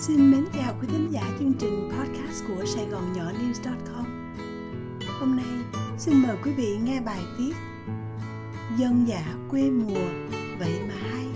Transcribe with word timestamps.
Xin 0.00 0.30
mến 0.30 0.44
chào 0.54 0.74
quý 0.80 0.88
thính 0.90 1.08
giả 1.10 1.22
chương 1.38 1.52
trình 1.58 1.90
podcast 1.90 2.44
của 2.48 2.64
Sài 2.64 2.86
Gòn 2.86 3.12
Nhỏ 3.12 3.32
News.com 3.32 4.04
Hôm 5.20 5.36
nay, 5.36 5.82
xin 5.98 6.22
mời 6.22 6.36
quý 6.44 6.52
vị 6.52 6.76
nghe 6.82 7.00
bài 7.00 7.22
viết 7.38 7.52
Dân 8.78 9.04
dạ 9.08 9.34
quê 9.50 9.70
mùa, 9.70 10.08
vậy 10.58 10.80
mà 10.88 10.94
hay, 11.10 11.26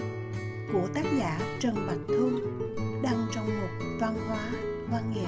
của 0.73 0.89
tác 0.95 1.05
giả 1.19 1.41
Trần 1.61 1.87
Bạch 1.87 1.99
Thu, 2.09 2.31
đăng 3.03 3.27
trong 3.35 3.47
mục 3.47 3.71
Văn 4.01 4.29
hóa, 4.29 4.51
Văn 4.91 5.13
nghệ. 5.15 5.27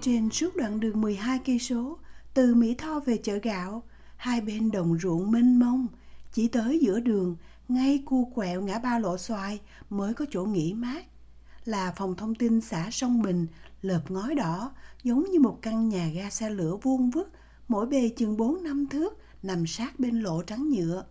Trên 0.00 0.30
suốt 0.30 0.56
đoạn 0.56 0.80
đường 0.80 1.00
12 1.00 1.38
cây 1.46 1.58
số, 1.58 1.98
từ 2.34 2.54
Mỹ 2.54 2.74
Tho 2.78 3.00
về 3.00 3.16
chợ 3.16 3.38
gạo 3.42 3.82
hai 4.18 4.40
bên 4.40 4.70
đồng 4.70 4.98
ruộng 4.98 5.30
mênh 5.30 5.58
mông, 5.58 5.86
chỉ 6.32 6.48
tới 6.48 6.78
giữa 6.82 7.00
đường, 7.00 7.36
ngay 7.68 8.02
cu 8.06 8.24
quẹo 8.34 8.62
ngã 8.62 8.78
ba 8.78 8.98
lộ 8.98 9.18
xoài 9.18 9.60
mới 9.90 10.14
có 10.14 10.24
chỗ 10.30 10.44
nghỉ 10.44 10.74
mát. 10.74 11.06
Là 11.64 11.92
phòng 11.96 12.16
thông 12.16 12.34
tin 12.34 12.60
xã 12.60 12.88
sông 12.92 13.22
bình, 13.22 13.46
lợp 13.82 14.10
ngói 14.10 14.34
đỏ, 14.34 14.72
giống 15.02 15.24
như 15.30 15.40
một 15.40 15.58
căn 15.62 15.88
nhà 15.88 16.08
ga 16.08 16.30
xe 16.30 16.50
lửa 16.50 16.76
vuông 16.82 17.10
vức, 17.10 17.32
mỗi 17.68 17.86
bề 17.86 18.08
chừng 18.08 18.36
bốn 18.36 18.64
năm 18.64 18.86
thước, 18.86 19.18
nằm 19.42 19.66
sát 19.66 20.00
bên 20.00 20.20
lộ 20.20 20.42
trắng 20.42 20.68
nhựa. 20.70 21.04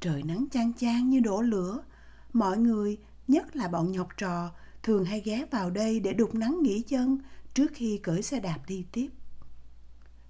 Trời 0.00 0.22
nắng 0.22 0.46
chang 0.50 0.72
chang 0.72 1.08
như 1.08 1.20
đổ 1.20 1.40
lửa. 1.40 1.82
Mọi 2.32 2.58
người, 2.58 2.98
nhất 3.28 3.56
là 3.56 3.68
bọn 3.68 3.92
nhọc 3.92 4.08
trò, 4.16 4.50
thường 4.82 5.04
hay 5.04 5.20
ghé 5.20 5.44
vào 5.50 5.70
đây 5.70 6.00
để 6.00 6.12
đục 6.12 6.34
nắng 6.34 6.58
nghỉ 6.62 6.82
chân 6.82 7.18
trước 7.54 7.70
khi 7.74 7.98
cởi 8.02 8.22
xe 8.22 8.40
đạp 8.40 8.58
đi 8.66 8.84
tiếp 8.92 9.08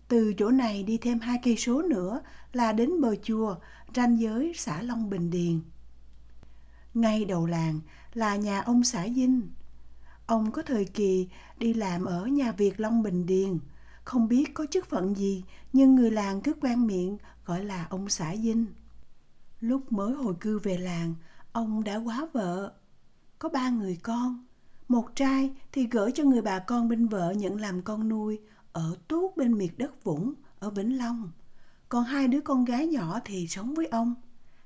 từ 0.08 0.34
chỗ 0.38 0.50
này 0.50 0.82
đi 0.82 0.98
thêm 0.98 1.20
hai 1.20 1.38
cây 1.42 1.56
số 1.56 1.82
nữa 1.82 2.20
là 2.52 2.72
đến 2.72 3.00
bờ 3.00 3.16
chùa, 3.22 3.56
ranh 3.94 4.20
giới 4.20 4.52
xã 4.56 4.82
Long 4.82 5.10
Bình 5.10 5.30
Điền. 5.30 5.60
Ngay 6.94 7.24
đầu 7.24 7.46
làng 7.46 7.80
là 8.14 8.36
nhà 8.36 8.60
ông 8.60 8.84
xã 8.84 9.08
Dinh. 9.08 9.50
Ông 10.26 10.50
có 10.50 10.62
thời 10.62 10.84
kỳ 10.84 11.28
đi 11.58 11.74
làm 11.74 12.04
ở 12.04 12.26
nhà 12.26 12.52
Việt 12.52 12.80
Long 12.80 13.02
Bình 13.02 13.26
Điền, 13.26 13.58
không 14.04 14.28
biết 14.28 14.54
có 14.54 14.66
chức 14.70 14.86
phận 14.86 15.14
gì 15.14 15.44
nhưng 15.72 15.94
người 15.94 16.10
làng 16.10 16.40
cứ 16.40 16.52
quen 16.60 16.86
miệng 16.86 17.18
gọi 17.44 17.64
là 17.64 17.86
ông 17.90 18.08
xã 18.08 18.36
Dinh. 18.36 18.66
Lúc 19.60 19.92
mới 19.92 20.14
hồi 20.14 20.34
cư 20.40 20.58
về 20.58 20.78
làng, 20.78 21.14
ông 21.52 21.84
đã 21.84 21.96
quá 21.96 22.28
vợ. 22.32 22.72
Có 23.38 23.48
ba 23.48 23.70
người 23.70 23.98
con, 24.02 24.46
một 24.88 25.08
trai 25.14 25.50
thì 25.72 25.86
gửi 25.86 26.12
cho 26.14 26.24
người 26.24 26.42
bà 26.42 26.58
con 26.58 26.88
bên 26.88 27.08
vợ 27.08 27.32
nhận 27.36 27.60
làm 27.60 27.82
con 27.82 28.08
nuôi, 28.08 28.38
ở 28.76 28.96
tuốt 29.08 29.36
bên 29.36 29.58
miệt 29.58 29.70
đất 29.76 30.04
Vũng 30.04 30.34
ở 30.58 30.70
Vĩnh 30.70 30.98
Long. 30.98 31.30
Còn 31.88 32.04
hai 32.04 32.28
đứa 32.28 32.40
con 32.40 32.64
gái 32.64 32.86
nhỏ 32.86 33.20
thì 33.24 33.46
sống 33.46 33.74
với 33.74 33.86
ông. 33.86 34.14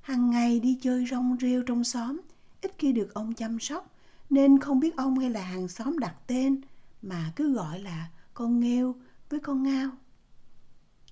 Hàng 0.01 0.31
ngày 0.31 0.61
đi 0.61 0.79
chơi 0.83 1.07
rong 1.11 1.37
rêu 1.41 1.63
trong 1.63 1.85
xóm, 1.85 2.21
ít 2.61 2.73
khi 2.79 2.93
được 2.93 3.15
ông 3.15 3.35
chăm 3.35 3.59
sóc, 3.59 3.91
nên 4.31 4.59
không 4.59 4.81
biết 4.81 4.97
ông 4.97 5.19
hay 5.19 5.31
là 5.31 5.43
hàng 5.43 5.69
xóm 5.69 5.99
đặt 5.99 6.15
tên, 6.27 6.61
mà 7.03 7.33
cứ 7.37 7.53
gọi 7.55 7.81
là 7.81 8.11
con 8.35 8.61
nghêu 8.61 8.97
với 9.29 9.41
con 9.41 9.63
ngao. 9.63 9.91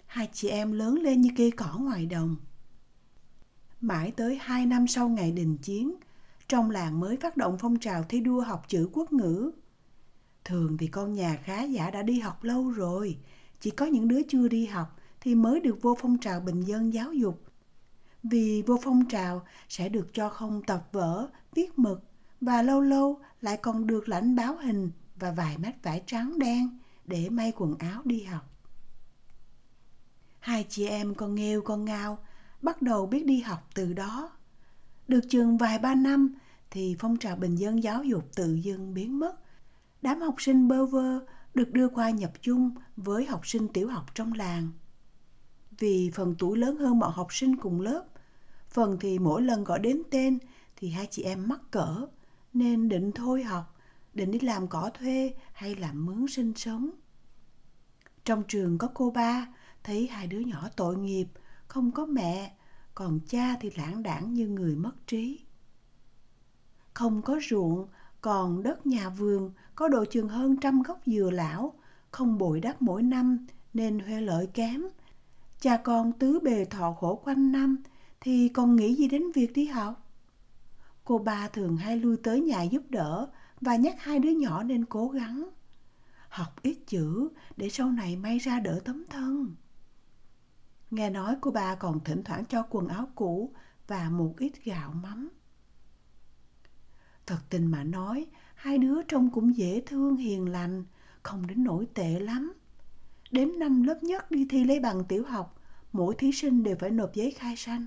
Hai 0.06 0.28
chị 0.32 0.48
em 0.48 0.72
lớn 0.72 0.94
lên 0.94 1.20
như 1.20 1.30
cây 1.36 1.50
cỏ 1.50 1.78
ngoài 1.78 2.06
đồng. 2.06 2.36
Mãi 3.80 4.10
tới 4.10 4.38
hai 4.40 4.66
năm 4.66 4.86
sau 4.86 5.08
ngày 5.08 5.32
đình 5.32 5.58
chiến, 5.58 5.94
trong 6.48 6.70
làng 6.70 7.00
mới 7.00 7.16
phát 7.16 7.36
động 7.36 7.56
phong 7.60 7.78
trào 7.78 8.04
thi 8.08 8.20
đua 8.20 8.40
học 8.40 8.64
chữ 8.68 8.88
quốc 8.92 9.12
ngữ 9.12 9.50
Thường 10.48 10.78
thì 10.78 10.86
con 10.86 11.12
nhà 11.12 11.38
khá 11.44 11.62
giả 11.62 11.90
đã 11.90 12.02
đi 12.02 12.20
học 12.20 12.44
lâu 12.44 12.70
rồi, 12.70 13.18
chỉ 13.60 13.70
có 13.70 13.86
những 13.86 14.08
đứa 14.08 14.22
chưa 14.28 14.48
đi 14.48 14.66
học 14.66 14.96
thì 15.20 15.34
mới 15.34 15.60
được 15.60 15.82
vô 15.82 15.96
phong 16.00 16.18
trào 16.18 16.40
bình 16.40 16.62
dân 16.62 16.94
giáo 16.94 17.12
dục. 17.12 17.44
Vì 18.22 18.62
vô 18.66 18.78
phong 18.82 19.08
trào 19.08 19.42
sẽ 19.68 19.88
được 19.88 20.14
cho 20.14 20.28
không 20.28 20.62
tập 20.62 20.88
vở, 20.92 21.28
viết 21.54 21.78
mực 21.78 22.02
và 22.40 22.62
lâu 22.62 22.80
lâu 22.80 23.20
lại 23.40 23.56
còn 23.56 23.86
được 23.86 24.08
lãnh 24.08 24.36
báo 24.36 24.56
hình 24.56 24.90
và 25.16 25.30
vài 25.30 25.58
mét 25.58 25.74
vải 25.82 26.02
trắng 26.06 26.38
đen 26.38 26.78
để 27.04 27.28
may 27.28 27.52
quần 27.56 27.78
áo 27.78 28.02
đi 28.04 28.22
học. 28.22 28.50
Hai 30.40 30.66
chị 30.68 30.86
em 30.86 31.14
con 31.14 31.34
nghêu 31.34 31.62
con 31.62 31.84
ngao 31.84 32.18
bắt 32.62 32.82
đầu 32.82 33.06
biết 33.06 33.26
đi 33.26 33.40
học 33.40 33.68
từ 33.74 33.92
đó. 33.92 34.30
Được 35.08 35.22
chừng 35.28 35.58
vài 35.58 35.78
ba 35.78 35.94
năm 35.94 36.34
thì 36.70 36.96
phong 36.98 37.16
trào 37.16 37.36
bình 37.36 37.56
dân 37.56 37.82
giáo 37.82 38.04
dục 38.04 38.24
tự 38.34 38.54
dưng 38.54 38.94
biến 38.94 39.18
mất 39.18 39.47
đám 40.02 40.20
học 40.20 40.34
sinh 40.38 40.68
bơ 40.68 40.86
vơ 40.86 41.20
được 41.54 41.72
đưa 41.72 41.88
qua 41.88 42.10
nhập 42.10 42.32
chung 42.40 42.70
với 42.96 43.26
học 43.26 43.46
sinh 43.46 43.68
tiểu 43.68 43.88
học 43.88 44.14
trong 44.14 44.32
làng. 44.32 44.70
Vì 45.78 46.10
phần 46.14 46.34
tuổi 46.38 46.58
lớn 46.58 46.76
hơn 46.76 46.98
bọn 46.98 47.12
học 47.12 47.26
sinh 47.30 47.56
cùng 47.56 47.80
lớp, 47.80 48.04
phần 48.70 48.96
thì 49.00 49.18
mỗi 49.18 49.42
lần 49.42 49.64
gọi 49.64 49.78
đến 49.78 50.02
tên 50.10 50.38
thì 50.76 50.90
hai 50.90 51.06
chị 51.10 51.22
em 51.22 51.48
mắc 51.48 51.60
cỡ, 51.70 52.06
nên 52.52 52.88
định 52.88 53.12
thôi 53.12 53.42
học, 53.42 53.76
định 54.14 54.30
đi 54.30 54.40
làm 54.40 54.68
cỏ 54.68 54.90
thuê 54.94 55.34
hay 55.52 55.74
làm 55.74 56.06
mướn 56.06 56.26
sinh 56.28 56.52
sống. 56.56 56.90
Trong 58.24 58.42
trường 58.48 58.78
có 58.78 58.88
cô 58.94 59.10
ba, 59.10 59.46
thấy 59.84 60.06
hai 60.06 60.26
đứa 60.26 60.40
nhỏ 60.40 60.68
tội 60.76 60.96
nghiệp, 60.96 61.26
không 61.66 61.92
có 61.92 62.06
mẹ, 62.06 62.56
còn 62.94 63.20
cha 63.28 63.56
thì 63.60 63.70
lãng 63.76 64.02
đảng 64.02 64.34
như 64.34 64.48
người 64.48 64.76
mất 64.76 65.06
trí. 65.06 65.40
Không 66.94 67.22
có 67.22 67.40
ruộng, 67.50 67.88
còn 68.20 68.62
đất 68.62 68.86
nhà 68.86 69.08
vườn 69.08 69.52
có 69.74 69.88
độ 69.88 70.04
chừng 70.04 70.28
hơn 70.28 70.56
trăm 70.56 70.82
gốc 70.82 71.00
dừa 71.06 71.30
lão, 71.32 71.74
không 72.10 72.38
bội 72.38 72.60
đắp 72.60 72.82
mỗi 72.82 73.02
năm 73.02 73.46
nên 73.74 73.98
huê 73.98 74.20
lợi 74.20 74.46
kém. 74.46 74.82
Cha 75.60 75.76
con 75.76 76.12
tứ 76.12 76.40
bề 76.40 76.64
thọ 76.64 76.92
khổ 76.92 77.20
quanh 77.24 77.52
năm 77.52 77.76
thì 78.20 78.48
còn 78.48 78.76
nghĩ 78.76 78.94
gì 78.94 79.08
đến 79.08 79.22
việc 79.34 79.52
đi 79.52 79.66
học? 79.66 80.10
Cô 81.04 81.18
ba 81.18 81.48
thường 81.48 81.76
hay 81.76 81.96
lui 81.96 82.16
tới 82.16 82.40
nhà 82.40 82.62
giúp 82.62 82.82
đỡ 82.88 83.28
và 83.60 83.76
nhắc 83.76 83.94
hai 83.98 84.18
đứa 84.18 84.30
nhỏ 84.30 84.62
nên 84.62 84.84
cố 84.84 85.08
gắng. 85.08 85.48
Học 86.28 86.62
ít 86.62 86.78
chữ 86.86 87.28
để 87.56 87.68
sau 87.68 87.92
này 87.92 88.16
may 88.16 88.38
ra 88.38 88.60
đỡ 88.60 88.80
tấm 88.84 89.04
thân. 89.10 89.54
Nghe 90.90 91.10
nói 91.10 91.36
cô 91.40 91.50
ba 91.50 91.74
còn 91.74 92.00
thỉnh 92.04 92.22
thoảng 92.24 92.44
cho 92.44 92.62
quần 92.70 92.88
áo 92.88 93.08
cũ 93.14 93.52
và 93.86 94.10
một 94.10 94.34
ít 94.38 94.52
gạo 94.64 94.92
mắm. 95.02 95.28
Thật 97.28 97.38
tình 97.50 97.66
mà 97.66 97.84
nói, 97.84 98.26
hai 98.54 98.78
đứa 98.78 99.02
trông 99.02 99.30
cũng 99.30 99.56
dễ 99.56 99.82
thương 99.86 100.16
hiền 100.16 100.48
lành, 100.48 100.84
không 101.22 101.46
đến 101.46 101.64
nổi 101.64 101.86
tệ 101.94 102.20
lắm. 102.20 102.52
Đến 103.30 103.58
năm 103.58 103.82
lớp 103.82 104.02
nhất 104.02 104.30
đi 104.30 104.46
thi 104.50 104.64
lấy 104.64 104.80
bằng 104.80 105.04
tiểu 105.04 105.24
học, 105.24 105.60
mỗi 105.92 106.14
thí 106.18 106.32
sinh 106.32 106.62
đều 106.62 106.76
phải 106.80 106.90
nộp 106.90 107.14
giấy 107.14 107.30
khai 107.30 107.56
sanh. 107.56 107.86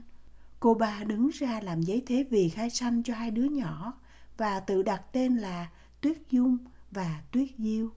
Cô 0.59 0.73
ba 0.73 1.03
đứng 1.03 1.29
ra 1.29 1.61
làm 1.61 1.81
giấy 1.81 2.03
thế 2.05 2.25
vì 2.29 2.49
khai 2.49 2.69
sanh 2.69 3.03
cho 3.03 3.13
hai 3.13 3.31
đứa 3.31 3.43
nhỏ 3.43 3.93
và 4.37 4.59
tự 4.59 4.83
đặt 4.83 5.01
tên 5.11 5.37
là 5.37 5.69
Tuyết 6.01 6.17
Dung 6.29 6.57
và 6.91 7.21
Tuyết 7.31 7.49
Diêu. 7.57 7.89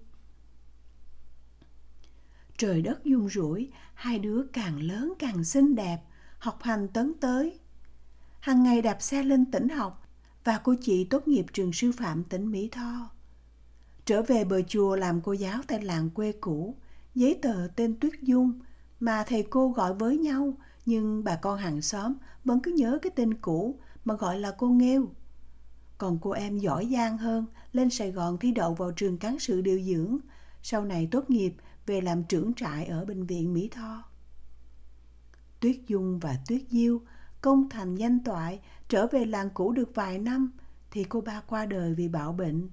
Trời 2.56 2.82
đất 2.82 3.04
dung 3.04 3.28
rủi, 3.28 3.70
hai 3.94 4.18
đứa 4.18 4.46
càng 4.52 4.82
lớn 4.82 5.12
càng 5.18 5.44
xinh 5.44 5.74
đẹp, 5.74 5.98
học 6.38 6.62
hành 6.62 6.88
tấn 6.88 7.12
tới. 7.20 7.58
Hằng 8.40 8.62
ngày 8.62 8.82
đạp 8.82 9.02
xe 9.02 9.22
lên 9.22 9.50
tỉnh 9.50 9.68
học, 9.68 10.03
và 10.44 10.60
cô 10.64 10.74
chị 10.80 11.04
tốt 11.04 11.28
nghiệp 11.28 11.46
trường 11.52 11.72
sư 11.72 11.92
phạm 11.92 12.24
tỉnh 12.24 12.50
Mỹ 12.50 12.68
Tho. 12.72 13.10
Trở 14.04 14.22
về 14.22 14.44
bờ 14.44 14.62
chùa 14.62 14.96
làm 14.96 15.20
cô 15.20 15.32
giáo 15.32 15.60
tại 15.66 15.82
làng 15.82 16.10
quê 16.10 16.32
cũ, 16.32 16.76
giấy 17.14 17.38
tờ 17.42 17.68
tên 17.76 17.96
Tuyết 18.00 18.12
Dung 18.22 18.60
mà 19.00 19.24
thầy 19.26 19.42
cô 19.42 19.68
gọi 19.68 19.94
với 19.94 20.18
nhau 20.18 20.54
nhưng 20.86 21.24
bà 21.24 21.36
con 21.36 21.58
hàng 21.58 21.82
xóm 21.82 22.14
vẫn 22.44 22.60
cứ 22.60 22.72
nhớ 22.72 22.98
cái 23.02 23.12
tên 23.16 23.34
cũ 23.34 23.78
mà 24.04 24.14
gọi 24.14 24.38
là 24.38 24.54
cô 24.58 24.68
Nghêu. 24.68 25.08
Còn 25.98 26.18
cô 26.22 26.30
em 26.30 26.58
giỏi 26.58 26.88
giang 26.92 27.18
hơn 27.18 27.46
lên 27.72 27.90
Sài 27.90 28.12
Gòn 28.12 28.38
thi 28.38 28.52
đậu 28.52 28.74
vào 28.74 28.90
trường 28.90 29.18
cán 29.18 29.38
sự 29.38 29.60
điều 29.60 29.80
dưỡng, 29.80 30.18
sau 30.62 30.84
này 30.84 31.08
tốt 31.10 31.30
nghiệp 31.30 31.54
về 31.86 32.00
làm 32.00 32.24
trưởng 32.24 32.54
trại 32.54 32.86
ở 32.86 33.04
bệnh 33.04 33.26
viện 33.26 33.54
Mỹ 33.54 33.68
Tho. 33.72 34.04
Tuyết 35.60 35.76
Dung 35.86 36.18
và 36.18 36.38
Tuyết 36.48 36.62
Diêu 36.70 37.00
công 37.44 37.68
thành 37.68 37.94
danh 37.94 38.20
toại 38.24 38.60
trở 38.88 39.06
về 39.06 39.24
làng 39.24 39.50
cũ 39.54 39.72
được 39.72 39.94
vài 39.94 40.18
năm 40.18 40.52
thì 40.90 41.04
cô 41.04 41.20
ba 41.20 41.40
qua 41.40 41.66
đời 41.66 41.94
vì 41.94 42.08
bạo 42.08 42.32
bệnh. 42.32 42.70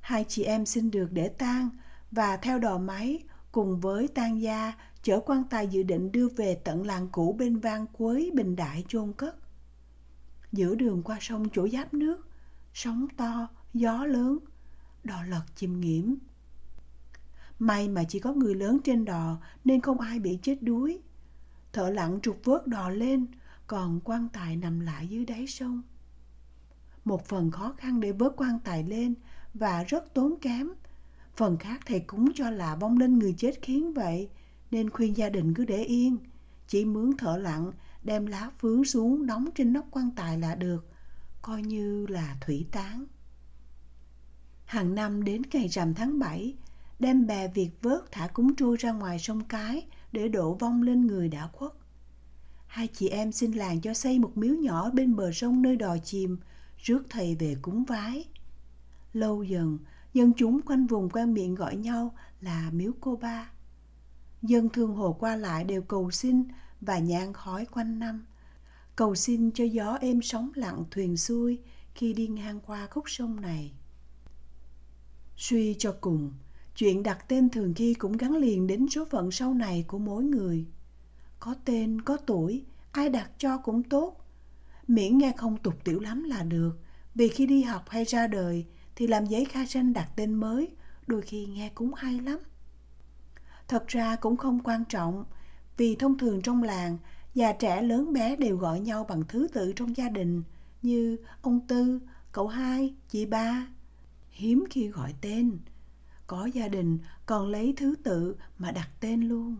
Hai 0.00 0.24
chị 0.28 0.42
em 0.42 0.66
xin 0.66 0.90
được 0.90 1.12
để 1.12 1.28
tang 1.28 1.68
và 2.10 2.36
theo 2.36 2.58
đò 2.58 2.78
máy 2.78 3.22
cùng 3.52 3.80
với 3.80 4.08
tang 4.08 4.42
gia 4.42 4.72
chở 5.02 5.20
quan 5.26 5.44
tài 5.50 5.66
dự 5.66 5.82
định 5.82 6.12
đưa 6.12 6.28
về 6.28 6.54
tận 6.54 6.86
làng 6.86 7.08
cũ 7.12 7.36
bên 7.38 7.58
vang 7.58 7.86
quới 7.86 8.30
bình 8.34 8.56
đại 8.56 8.84
chôn 8.88 9.12
cất. 9.12 9.36
Giữa 10.52 10.74
đường 10.74 11.02
qua 11.02 11.18
sông 11.20 11.48
chỗ 11.52 11.68
giáp 11.68 11.94
nước, 11.94 12.28
sóng 12.74 13.06
to, 13.16 13.48
gió 13.74 14.04
lớn, 14.04 14.38
đò 15.04 15.22
lật 15.28 15.44
chìm 15.56 15.80
nghiễm. 15.80 16.14
May 17.58 17.88
mà 17.88 18.04
chỉ 18.08 18.20
có 18.20 18.32
người 18.32 18.54
lớn 18.54 18.78
trên 18.84 19.04
đò 19.04 19.40
nên 19.64 19.80
không 19.80 20.00
ai 20.00 20.18
bị 20.18 20.38
chết 20.42 20.62
đuối. 20.62 21.00
Thợ 21.72 21.90
lặn 21.90 22.20
trục 22.20 22.38
vớt 22.44 22.66
đò 22.66 22.88
lên, 22.88 23.26
còn 23.72 24.00
quan 24.04 24.28
tài 24.28 24.56
nằm 24.56 24.80
lại 24.80 25.08
dưới 25.08 25.24
đáy 25.24 25.46
sông. 25.46 25.82
Một 27.04 27.26
phần 27.26 27.50
khó 27.50 27.72
khăn 27.72 28.00
để 28.00 28.12
vớt 28.12 28.32
quan 28.36 28.58
tài 28.64 28.82
lên 28.82 29.14
và 29.54 29.84
rất 29.84 30.14
tốn 30.14 30.34
kém. 30.40 30.68
Phần 31.36 31.56
khác 31.56 31.80
thầy 31.86 32.00
cúng 32.00 32.32
cho 32.34 32.50
là 32.50 32.76
vong 32.76 32.98
linh 32.98 33.18
người 33.18 33.34
chết 33.38 33.52
khiến 33.62 33.94
vậy, 33.94 34.28
nên 34.70 34.90
khuyên 34.90 35.16
gia 35.16 35.28
đình 35.28 35.54
cứ 35.54 35.64
để 35.64 35.84
yên. 35.84 36.18
chỉ 36.68 36.84
mướn 36.84 37.16
thợ 37.16 37.36
lặng 37.36 37.72
đem 38.02 38.26
lá 38.26 38.50
phướng 38.58 38.84
xuống 38.84 39.26
đóng 39.26 39.48
trên 39.54 39.72
nóc 39.72 39.86
quan 39.90 40.10
tài 40.16 40.38
là 40.38 40.54
được, 40.54 40.86
coi 41.42 41.62
như 41.62 42.06
là 42.06 42.36
thủy 42.40 42.66
tán. 42.72 43.04
Hàng 44.64 44.94
năm 44.94 45.24
đến 45.24 45.42
ngày 45.52 45.68
rằm 45.68 45.94
tháng 45.94 46.18
7, 46.18 46.54
đem 46.98 47.26
bè 47.26 47.48
việc 47.48 47.70
vớt 47.82 48.00
thả 48.10 48.28
cúng 48.28 48.56
trôi 48.56 48.76
ra 48.76 48.92
ngoài 48.92 49.18
sông 49.18 49.44
Cái 49.44 49.86
để 50.12 50.28
đổ 50.28 50.54
vong 50.54 50.82
lên 50.82 51.06
người 51.06 51.28
đã 51.28 51.48
khuất. 51.52 51.72
Hai 52.72 52.88
chị 52.88 53.08
em 53.08 53.32
xin 53.32 53.52
làng 53.52 53.80
cho 53.80 53.94
xây 53.94 54.18
một 54.18 54.36
miếu 54.36 54.54
nhỏ 54.54 54.90
bên 54.90 55.16
bờ 55.16 55.32
sông 55.32 55.62
nơi 55.62 55.76
đò 55.76 55.96
chìm, 56.04 56.36
rước 56.78 57.02
thầy 57.10 57.34
về 57.34 57.56
cúng 57.62 57.84
vái. 57.84 58.24
Lâu 59.12 59.42
dần, 59.42 59.78
dân 60.14 60.32
chúng 60.36 60.60
quanh 60.62 60.86
vùng 60.86 61.10
quen 61.10 61.34
miệng 61.34 61.54
gọi 61.54 61.76
nhau 61.76 62.14
là 62.40 62.70
miếu 62.72 62.92
cô 63.00 63.16
ba. 63.16 63.50
Dân 64.42 64.68
thương 64.68 64.94
hồ 64.94 65.16
qua 65.20 65.36
lại 65.36 65.64
đều 65.64 65.82
cầu 65.82 66.10
xin 66.10 66.44
và 66.80 66.98
nhang 66.98 67.32
khói 67.32 67.66
quanh 67.66 67.98
năm. 67.98 68.26
Cầu 68.96 69.14
xin 69.14 69.50
cho 69.50 69.64
gió 69.64 69.98
êm 70.00 70.22
sóng 70.22 70.50
lặng 70.54 70.84
thuyền 70.90 71.16
xuôi 71.16 71.58
khi 71.94 72.12
đi 72.12 72.26
ngang 72.26 72.60
qua 72.60 72.86
khúc 72.90 73.04
sông 73.06 73.40
này. 73.40 73.72
Suy 75.36 75.74
cho 75.78 75.96
cùng, 76.00 76.32
chuyện 76.76 77.02
đặt 77.02 77.28
tên 77.28 77.50
thường 77.50 77.74
khi 77.74 77.94
cũng 77.94 78.16
gắn 78.16 78.36
liền 78.36 78.66
đến 78.66 78.86
số 78.88 79.04
phận 79.10 79.30
sau 79.30 79.54
này 79.54 79.84
của 79.88 79.98
mỗi 79.98 80.24
người. 80.24 80.66
Có 81.44 81.54
tên, 81.64 82.00
có 82.00 82.16
tuổi, 82.16 82.64
ai 82.92 83.08
đặt 83.08 83.30
cho 83.38 83.58
cũng 83.58 83.82
tốt. 83.82 84.16
Miễn 84.88 85.18
nghe 85.18 85.32
không 85.36 85.56
tục 85.56 85.74
tiểu 85.84 86.00
lắm 86.00 86.22
là 86.22 86.42
được, 86.42 86.70
vì 87.14 87.28
khi 87.28 87.46
đi 87.46 87.62
học 87.62 87.88
hay 87.88 88.04
ra 88.04 88.26
đời 88.26 88.66
thì 88.96 89.06
làm 89.06 89.26
giấy 89.26 89.44
khai 89.44 89.66
sinh 89.66 89.92
đặt 89.92 90.08
tên 90.16 90.34
mới, 90.34 90.68
đôi 91.06 91.22
khi 91.22 91.46
nghe 91.46 91.70
cũng 91.74 91.94
hay 91.94 92.20
lắm. 92.20 92.38
Thật 93.68 93.88
ra 93.88 94.16
cũng 94.16 94.36
không 94.36 94.60
quan 94.64 94.84
trọng, 94.84 95.24
vì 95.76 95.96
thông 95.96 96.18
thường 96.18 96.42
trong 96.42 96.62
làng, 96.62 96.98
già 97.34 97.52
trẻ 97.52 97.82
lớn 97.82 98.12
bé 98.12 98.36
đều 98.36 98.56
gọi 98.56 98.80
nhau 98.80 99.06
bằng 99.08 99.22
thứ 99.28 99.48
tự 99.52 99.72
trong 99.76 99.96
gia 99.96 100.08
đình, 100.08 100.42
như 100.82 101.16
ông 101.42 101.66
Tư, 101.66 102.00
cậu 102.32 102.48
hai, 102.48 102.94
chị 103.08 103.26
ba. 103.26 103.66
Hiếm 104.30 104.64
khi 104.70 104.88
gọi 104.88 105.14
tên, 105.20 105.58
có 106.26 106.46
gia 106.46 106.68
đình 106.68 106.98
còn 107.26 107.48
lấy 107.48 107.74
thứ 107.76 107.94
tự 108.02 108.36
mà 108.58 108.70
đặt 108.70 108.88
tên 109.00 109.22
luôn. 109.22 109.56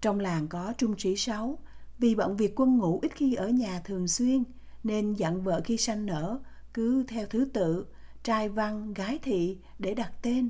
Trong 0.00 0.20
làng 0.20 0.48
có 0.48 0.72
trung 0.78 0.98
sĩ 0.98 1.16
sáu, 1.16 1.58
vì 1.98 2.14
bận 2.14 2.36
việc 2.36 2.60
quân 2.60 2.78
ngũ 2.78 3.00
ít 3.02 3.12
khi 3.14 3.34
ở 3.34 3.48
nhà 3.48 3.80
thường 3.80 4.08
xuyên, 4.08 4.44
nên 4.84 5.14
dặn 5.14 5.42
vợ 5.42 5.60
khi 5.64 5.76
sanh 5.76 6.06
nở 6.06 6.38
cứ 6.74 7.04
theo 7.08 7.26
thứ 7.26 7.44
tự, 7.44 7.86
trai 8.22 8.48
văn, 8.48 8.94
gái 8.94 9.18
thị 9.22 9.58
để 9.78 9.94
đặt 9.94 10.12
tên. 10.22 10.48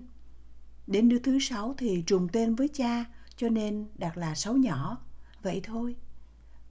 Đến 0.86 1.08
đứa 1.08 1.18
thứ 1.18 1.38
sáu 1.38 1.74
thì 1.78 2.02
trùng 2.06 2.28
tên 2.32 2.54
với 2.54 2.68
cha, 2.68 3.04
cho 3.36 3.48
nên 3.48 3.86
đặt 3.98 4.16
là 4.16 4.34
sáu 4.34 4.56
nhỏ. 4.56 4.98
Vậy 5.42 5.60
thôi. 5.64 5.96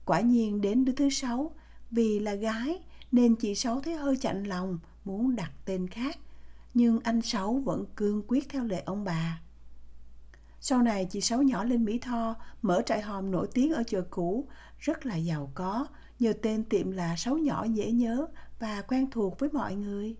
Quả 0.04 0.20
nhiên 0.20 0.60
đến 0.60 0.84
đứa 0.84 0.92
thứ 0.92 1.10
sáu, 1.10 1.54
vì 1.90 2.18
là 2.18 2.34
gái 2.34 2.82
nên 3.12 3.36
chị 3.36 3.54
Sáu 3.54 3.80
thấy 3.80 3.94
hơi 3.94 4.16
chạnh 4.16 4.44
lòng, 4.44 4.78
muốn 5.04 5.36
đặt 5.36 5.52
tên 5.64 5.88
khác. 5.88 6.18
Nhưng 6.74 7.00
anh 7.00 7.22
Sáu 7.22 7.54
vẫn 7.54 7.84
cương 7.96 8.22
quyết 8.28 8.48
theo 8.48 8.64
lệ 8.64 8.82
ông 8.86 9.04
bà. 9.04 9.40
Sau 10.60 10.82
này 10.82 11.06
chị 11.10 11.20
Sáu 11.20 11.42
nhỏ 11.42 11.64
lên 11.64 11.84
Mỹ 11.84 11.98
Tho, 11.98 12.34
mở 12.62 12.82
trại 12.86 13.02
hòm 13.02 13.30
nổi 13.30 13.48
tiếng 13.54 13.72
ở 13.72 13.82
chợ 13.86 14.02
cũ, 14.10 14.48
rất 14.78 15.06
là 15.06 15.16
giàu 15.16 15.50
có, 15.54 15.86
nhờ 16.18 16.32
tên 16.42 16.64
tiệm 16.64 16.90
là 16.90 17.16
Sáu 17.16 17.38
nhỏ 17.38 17.64
dễ 17.64 17.92
nhớ 17.92 18.26
và 18.58 18.82
quen 18.82 19.10
thuộc 19.10 19.38
với 19.38 19.48
mọi 19.52 19.74
người. 19.74 20.16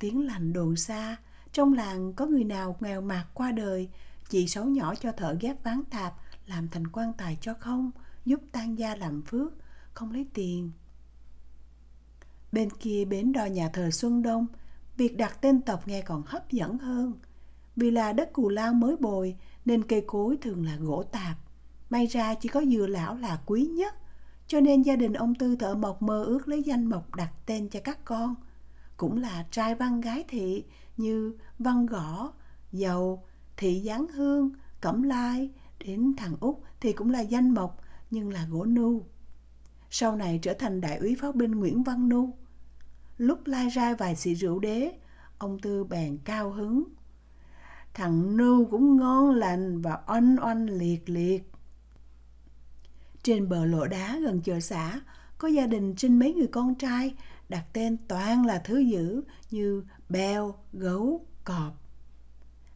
Tiếng 0.00 0.26
lành 0.26 0.52
đồn 0.52 0.76
xa, 0.76 1.16
trong 1.52 1.72
làng 1.72 2.12
có 2.12 2.26
người 2.26 2.44
nào 2.44 2.76
nghèo 2.80 3.00
mạt 3.00 3.26
qua 3.34 3.52
đời, 3.52 3.88
chị 4.28 4.48
Sáu 4.48 4.64
nhỏ 4.64 4.94
cho 4.94 5.12
thợ 5.12 5.36
ghép 5.40 5.64
ván 5.64 5.82
tạp 5.90 6.14
làm 6.46 6.68
thành 6.68 6.86
quan 6.86 7.12
tài 7.12 7.38
cho 7.40 7.54
không, 7.54 7.90
giúp 8.24 8.40
tan 8.52 8.78
gia 8.78 8.96
làm 8.96 9.22
phước, 9.22 9.52
không 9.94 10.12
lấy 10.12 10.26
tiền. 10.34 10.70
Bên 12.52 12.70
kia 12.70 13.04
bến 13.04 13.32
đò 13.32 13.44
nhà 13.44 13.68
thờ 13.72 13.90
Xuân 13.90 14.22
Đông, 14.22 14.46
việc 14.96 15.16
đặt 15.16 15.40
tên 15.40 15.62
tộc 15.62 15.88
nghe 15.88 16.02
còn 16.02 16.22
hấp 16.26 16.50
dẫn 16.50 16.78
hơn. 16.78 17.12
Vì 17.76 17.90
là 17.90 18.12
đất 18.12 18.32
cù 18.32 18.48
lao 18.48 18.74
mới 18.74 18.96
bồi 18.96 19.36
nên 19.64 19.84
cây 19.84 20.04
cối 20.06 20.36
thường 20.40 20.64
là 20.66 20.76
gỗ 20.76 21.02
tạp. 21.02 21.36
May 21.90 22.06
ra 22.06 22.34
chỉ 22.34 22.48
có 22.48 22.64
dừa 22.64 22.86
lão 22.86 23.16
là 23.16 23.40
quý 23.46 23.62
nhất. 23.62 23.94
Cho 24.46 24.60
nên 24.60 24.82
gia 24.82 24.96
đình 24.96 25.12
ông 25.12 25.34
Tư 25.34 25.56
thợ 25.56 25.74
mộc 25.74 26.02
mơ 26.02 26.24
ước 26.24 26.48
lấy 26.48 26.62
danh 26.62 26.84
mộc 26.84 27.14
đặt 27.14 27.30
tên 27.46 27.68
cho 27.68 27.80
các 27.84 28.04
con. 28.04 28.34
Cũng 28.96 29.22
là 29.22 29.46
trai 29.50 29.74
văn 29.74 30.00
gái 30.00 30.24
thị 30.28 30.64
như 30.96 31.34
văn 31.58 31.86
gõ, 31.86 32.32
dầu, 32.72 33.22
thị 33.56 33.82
giáng 33.84 34.06
hương, 34.06 34.50
cẩm 34.80 35.02
lai, 35.02 35.50
đến 35.78 36.14
thằng 36.16 36.36
út 36.40 36.56
thì 36.80 36.92
cũng 36.92 37.10
là 37.10 37.20
danh 37.20 37.50
mộc 37.50 37.80
nhưng 38.10 38.32
là 38.32 38.46
gỗ 38.50 38.64
nu. 38.64 39.02
Sau 39.90 40.16
này 40.16 40.38
trở 40.42 40.54
thành 40.54 40.80
đại 40.80 40.96
úy 40.96 41.16
pháo 41.20 41.32
binh 41.32 41.50
Nguyễn 41.50 41.82
Văn 41.82 42.08
Nu. 42.08 42.34
Lúc 43.18 43.46
lai 43.46 43.68
ra 43.68 43.94
vài 43.94 44.16
xị 44.16 44.34
rượu 44.34 44.58
đế, 44.58 44.92
ông 45.38 45.58
Tư 45.58 45.84
bèn 45.84 46.18
cao 46.24 46.50
hứng. 46.50 46.84
Thằng 47.94 48.36
Nu 48.36 48.66
cũng 48.70 48.96
ngon 48.96 49.30
lành 49.30 49.80
và 49.80 49.98
oanh 50.06 50.36
oanh 50.42 50.66
liệt 50.66 51.10
liệt. 51.10 51.52
Trên 53.22 53.48
bờ 53.48 53.64
lộ 53.64 53.86
đá 53.86 54.18
gần 54.22 54.40
chợ 54.40 54.60
xã, 54.60 55.00
có 55.38 55.48
gia 55.48 55.66
đình 55.66 55.96
sinh 55.96 56.18
mấy 56.18 56.34
người 56.34 56.46
con 56.46 56.74
trai 56.74 57.14
đặt 57.48 57.64
tên 57.72 57.96
toàn 58.08 58.46
là 58.46 58.58
thứ 58.64 58.78
dữ 58.78 59.22
như 59.50 59.84
beo, 60.08 60.54
gấu, 60.72 61.26
cọp. 61.44 61.82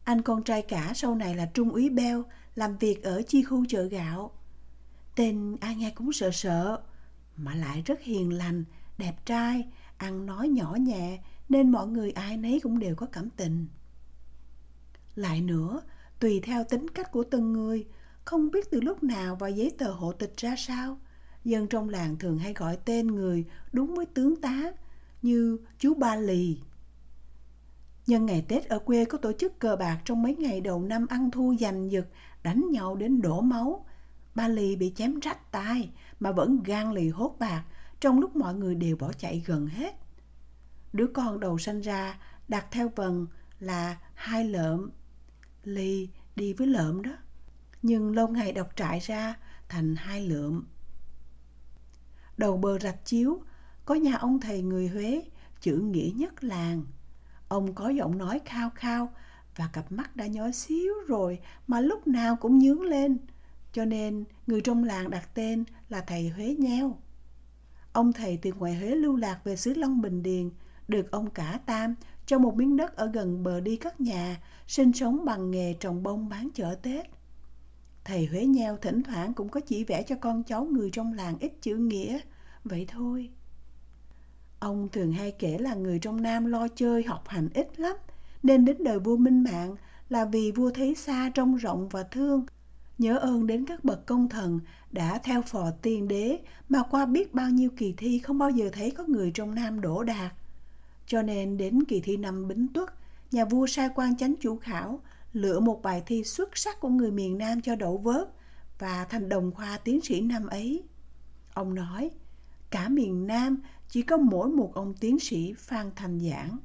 Anh 0.05 0.23
con 0.23 0.43
trai 0.43 0.63
cả 0.63 0.93
sau 0.95 1.15
này 1.15 1.35
là 1.35 1.47
trung 1.55 1.71
úy 1.71 1.91
beo, 1.91 2.25
làm 2.55 2.77
việc 2.77 3.03
ở 3.03 3.23
chi 3.23 3.43
khu 3.43 3.65
chợ 3.69 3.83
gạo. 3.85 4.31
Tên 5.17 5.57
ai 5.61 5.77
nghe 5.77 5.91
cũng 5.91 6.13
sợ 6.13 6.31
sợ, 6.33 6.81
mà 7.37 7.55
lại 7.55 7.83
rất 7.87 8.01
hiền 8.01 8.33
lành, 8.33 8.65
đẹp 8.99 9.27
trai, 9.27 9.69
ăn 9.97 10.27
nói 10.27 10.49
nhỏ 10.49 10.75
nhẹ 10.81 11.19
nên 11.49 11.73
mọi 11.73 11.87
người 11.87 12.11
ai 12.11 12.37
nấy 12.37 12.61
cũng 12.63 12.79
đều 12.79 12.95
có 12.95 13.07
cảm 13.07 13.31
tình. 13.31 13.67
Lại 15.17 15.41
nữa, 15.41 15.81
tùy 16.21 16.41
theo 16.41 16.65
tính 16.65 16.91
cách 16.91 17.13
của 17.13 17.25
từng 17.31 17.53
người, 17.53 17.87
không 18.25 18.51
biết 18.51 18.71
từ 18.71 18.81
lúc 18.81 19.03
nào 19.03 19.37
và 19.37 19.49
giấy 19.49 19.73
tờ 19.79 19.93
hộ 19.93 20.13
tịch 20.13 20.33
ra 20.37 20.55
sao, 20.59 20.99
dân 21.45 21.67
trong 21.67 21.89
làng 21.89 22.17
thường 22.19 22.39
hay 22.39 22.55
gọi 22.55 22.79
tên 22.85 23.07
người 23.07 23.45
đúng 23.73 23.95
với 23.95 24.07
tướng 24.07 24.41
tá 24.41 24.73
như 25.23 25.59
chú 25.79 25.95
Ba 25.95 26.17
Lì. 26.17 26.59
Nhân 28.07 28.27
ngày 28.27 28.45
Tết 28.49 28.69
ở 28.69 28.79
quê 28.79 29.05
có 29.05 29.19
tổ 29.19 29.33
chức 29.33 29.59
cờ 29.59 29.77
bạc 29.77 30.01
trong 30.05 30.23
mấy 30.23 30.37
ngày 30.37 30.61
đầu 30.61 30.83
năm 30.83 31.07
ăn 31.07 31.31
thu 31.31 31.55
giành 31.61 31.91
giật, 31.91 32.09
đánh 32.43 32.65
nhau 32.71 32.97
đến 32.97 33.21
đổ 33.21 33.41
máu. 33.41 33.85
Ba 34.35 34.49
Lì 34.49 34.77
bị 34.77 34.93
chém 34.97 35.21
rách 35.21 35.53
tai 35.53 35.91
mà 36.21 36.33
vẫn 36.33 36.63
gan 36.65 36.93
lì 36.93 37.09
hốt 37.09 37.37
bạc 37.39 37.65
trong 38.01 38.21
lúc 38.21 38.37
mọi 38.37 38.55
người 38.55 38.75
đều 38.75 38.97
bỏ 38.97 39.13
chạy 39.13 39.43
gần 39.47 39.67
hết. 39.67 39.95
Đứa 40.93 41.07
con 41.07 41.41
đầu 41.41 41.59
sanh 41.59 41.81
ra 41.81 42.19
đặt 42.49 42.67
theo 42.71 42.93
vần 42.97 43.27
là 43.61 43.97
hai 44.15 44.45
lợm 44.45 44.91
ly 45.67 46.09
đi 46.37 46.53
với 46.53 46.67
lợm 46.67 47.03
đó. 47.03 47.13
Nhưng 47.83 48.15
lâu 48.15 48.29
ngày 48.29 48.53
đọc 48.53 48.69
trại 48.77 48.99
ra 49.01 49.35
thành 49.69 49.97
hai 49.97 50.29
lượm. 50.29 50.67
Đầu 52.37 52.57
bờ 52.57 52.79
rạch 52.79 53.05
chiếu 53.05 53.41
có 53.85 53.95
nhà 53.95 54.15
ông 54.17 54.41
thầy 54.41 54.63
người 54.63 54.89
Huế 54.89 55.23
chữ 55.61 55.77
nghĩa 55.77 56.11
nhất 56.15 56.45
làng. 56.45 56.85
Ông 57.49 57.75
có 57.75 57.89
giọng 57.89 58.19
nói 58.19 58.41
khao 58.45 58.71
khao 58.75 59.13
và 59.57 59.69
cặp 59.73 59.93
mắt 59.93 60.17
đã 60.17 60.27
nhói 60.27 60.53
xíu 60.53 60.93
rồi 61.09 61.41
mà 61.67 61.81
lúc 61.81 62.07
nào 62.07 62.37
cũng 62.37 62.59
nhướng 62.59 62.83
lên. 62.83 63.19
Cho 63.73 63.85
nên 63.85 64.25
người 64.47 64.61
trong 64.61 64.85
làng 64.85 65.11
đặt 65.11 65.35
tên 65.35 65.65
là 65.89 66.01
thầy 66.01 66.29
Huế 66.29 66.57
Nheo. 66.59 66.99
Ông 67.93 68.13
thầy 68.13 68.39
từ 68.43 68.53
ngoài 68.53 68.75
Huế 68.75 68.91
lưu 68.91 69.17
lạc 69.17 69.41
về 69.45 69.57
xứ 69.57 69.75
Long 69.75 70.01
Bình 70.01 70.23
Điền, 70.23 70.51
được 70.89 71.11
ông 71.11 71.31
cả 71.31 71.61
Tam 71.67 71.95
cho 72.27 72.39
một 72.39 72.57
miếng 72.57 72.77
đất 72.77 72.97
ở 72.97 73.07
gần 73.07 73.43
bờ 73.43 73.61
đi 73.61 73.77
cất 73.77 74.01
nhà, 74.01 74.41
sinh 74.67 74.93
sống 74.93 75.25
bằng 75.25 75.51
nghề 75.51 75.75
trồng 75.81 76.03
bông 76.03 76.29
bán 76.29 76.49
chợ 76.55 76.75
Tết. 76.83 77.07
Thầy 78.05 78.27
Huế 78.27 78.47
Nheo 78.47 78.77
thỉnh 78.77 79.03
thoảng 79.03 79.35
cũng 79.35 79.49
có 79.49 79.61
chỉ 79.61 79.85
vẽ 79.85 80.03
cho 80.03 80.17
con 80.21 80.43
cháu 80.43 80.65
người 80.65 80.91
trong 80.91 81.13
làng 81.13 81.39
ít 81.41 81.53
chữ 81.63 81.77
nghĩa, 81.77 82.19
vậy 82.65 82.87
thôi. 82.89 83.31
Ông 84.59 84.89
thường 84.93 85.13
hay 85.13 85.31
kể 85.31 85.59
là 85.59 85.75
người 85.75 85.99
trong 85.99 86.23
Nam 86.23 86.45
lo 86.45 86.69
chơi 86.69 87.03
học 87.03 87.29
hành 87.29 87.49
ít 87.55 87.81
lắm, 87.81 87.97
nên 88.43 88.65
đến 88.65 88.85
đời 88.85 88.99
vua 88.99 89.17
Minh 89.17 89.43
Mạng 89.43 89.77
là 90.09 90.25
vì 90.25 90.53
vua 90.53 90.71
thấy 90.71 90.95
xa 90.95 91.31
trông 91.35 91.57
rộng 91.57 91.89
và 91.89 92.03
thương, 92.03 92.47
nhớ 92.99 93.19
ơn 93.19 93.47
đến 93.47 93.65
các 93.65 93.85
bậc 93.85 94.07
công 94.07 94.29
thần 94.29 94.61
đã 94.93 95.19
theo 95.19 95.43
phò 95.43 95.71
tiên 95.83 96.09
đế 96.09 96.39
mà 96.69 96.83
qua 96.91 97.07
biết 97.07 97.35
bao 97.35 97.51
nhiêu 97.51 97.71
kỳ 97.77 97.95
thi 97.97 98.19
không 98.19 98.39
bao 98.39 98.51
giờ 98.51 98.71
thấy 98.73 98.91
có 98.91 99.05
người 99.09 99.31
trong 99.35 99.55
Nam 99.55 99.81
đổ 99.81 100.03
đạt. 100.03 100.33
Cho 101.07 101.23
nên 101.23 101.57
đến 101.57 101.85
kỳ 101.85 102.01
thi 102.01 102.17
năm 102.17 102.49
Bính 102.49 102.69
Tuất, 102.75 102.95
nhà 103.31 103.45
vua 103.45 103.67
sai 103.67 103.89
quan 103.95 104.17
chánh 104.17 104.35
chủ 104.41 104.57
khảo 104.59 105.01
lựa 105.33 105.61
một 105.61 105.83
bài 105.83 106.03
thi 106.07 106.25
xuất 106.25 106.57
sắc 106.57 106.81
của 106.81 106.89
người 106.89 107.11
miền 107.11 107.39
Nam 107.39 107.61
cho 107.61 107.77
đậu 107.77 107.99
vớt 107.99 108.29
và 108.79 109.07
thành 109.11 109.29
đồng 109.29 109.53
khoa 109.53 109.79
tiến 109.79 110.01
sĩ 110.01 110.21
năm 110.21 110.47
ấy. 110.47 110.83
Ông 111.55 111.75
nói, 111.75 112.11
cả 112.71 112.89
miền 112.89 113.27
Nam 113.27 113.63
chỉ 113.89 114.03
có 114.03 114.17
mỗi 114.17 114.49
một 114.49 114.75
ông 114.75 114.95
tiến 115.01 115.19
sĩ 115.19 115.55
Phan 115.59 115.91
Thành 115.97 116.21
Giảng. 116.21 116.59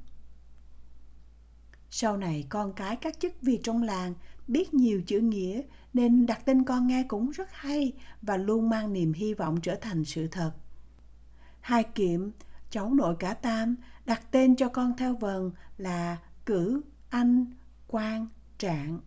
Sau 1.90 2.16
này 2.16 2.46
con 2.48 2.72
cái 2.72 2.96
các 2.96 3.20
chức 3.20 3.32
vị 3.42 3.60
trong 3.62 3.82
làng 3.82 4.14
biết 4.48 4.74
nhiều 4.74 5.02
chữ 5.06 5.20
nghĩa 5.20 5.62
nên 5.94 6.26
đặt 6.26 6.44
tên 6.44 6.64
con 6.64 6.86
nghe 6.86 7.04
cũng 7.08 7.30
rất 7.30 7.48
hay 7.52 7.92
và 8.22 8.36
luôn 8.36 8.70
mang 8.70 8.92
niềm 8.92 9.12
hy 9.12 9.34
vọng 9.34 9.60
trở 9.62 9.74
thành 9.74 10.04
sự 10.04 10.28
thật. 10.28 10.52
Hai 11.60 11.84
Kiệm, 11.84 12.30
cháu 12.70 12.94
nội 12.94 13.16
cả 13.18 13.34
Tam, 13.34 13.76
đặt 14.04 14.30
tên 14.30 14.56
cho 14.56 14.68
con 14.68 14.96
theo 14.96 15.14
vần 15.14 15.50
là 15.78 16.18
Cử, 16.46 16.82
Anh, 17.08 17.46
Quang, 17.86 18.26
Trạng. 18.58 19.00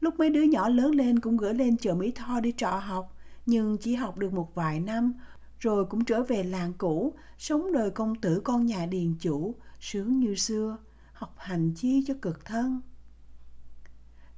Lúc 0.00 0.14
mấy 0.18 0.30
đứa 0.30 0.42
nhỏ 0.42 0.68
lớn 0.68 0.90
lên 0.94 1.20
cũng 1.20 1.36
gửi 1.36 1.54
lên 1.54 1.76
chợ 1.76 1.94
Mỹ 1.94 2.12
Tho 2.14 2.40
đi 2.40 2.52
trọ 2.56 2.70
học, 2.70 3.16
nhưng 3.46 3.78
chỉ 3.78 3.94
học 3.94 4.18
được 4.18 4.32
một 4.32 4.54
vài 4.54 4.80
năm, 4.80 5.12
rồi 5.58 5.84
cũng 5.84 6.04
trở 6.04 6.22
về 6.22 6.42
làng 6.42 6.72
cũ, 6.78 7.14
sống 7.38 7.72
đời 7.72 7.90
công 7.90 8.14
tử 8.14 8.40
con 8.44 8.66
nhà 8.66 8.86
điền 8.86 9.14
chủ, 9.20 9.54
sướng 9.80 10.18
như 10.18 10.34
xưa, 10.34 10.76
học 11.12 11.34
hành 11.38 11.74
chi 11.74 12.04
cho 12.06 12.14
cực 12.22 12.44
thân. 12.44 12.80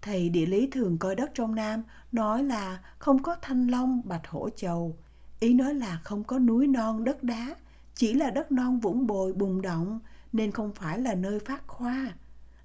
Thầy 0.03 0.29
địa 0.29 0.47
lý 0.47 0.69
thường 0.73 0.99
coi 0.99 1.15
đất 1.15 1.31
trong 1.35 1.55
Nam 1.55 1.83
nói 2.13 2.45
là 2.45 2.81
không 2.99 3.23
có 3.23 3.37
thanh 3.43 3.67
long 3.67 4.01
bạch 4.05 4.29
hổ 4.29 4.49
chầu. 4.57 4.97
Ý 5.41 5.55
nói 5.55 5.75
là 5.75 6.01
không 6.05 6.25
có 6.25 6.39
núi 6.39 6.67
non 6.67 7.05
đất 7.05 7.23
đá, 7.23 7.55
chỉ 7.95 8.15
là 8.15 8.31
đất 8.31 8.53
non 8.53 8.81
vũng 8.81 9.07
bồi 9.07 9.33
bùng 9.33 9.63
động 9.63 10.01
nên 10.33 10.51
không 10.51 10.73
phải 10.75 11.01
là 11.01 11.15
nơi 11.15 11.41
phát 11.41 11.67
khoa. 11.67 12.15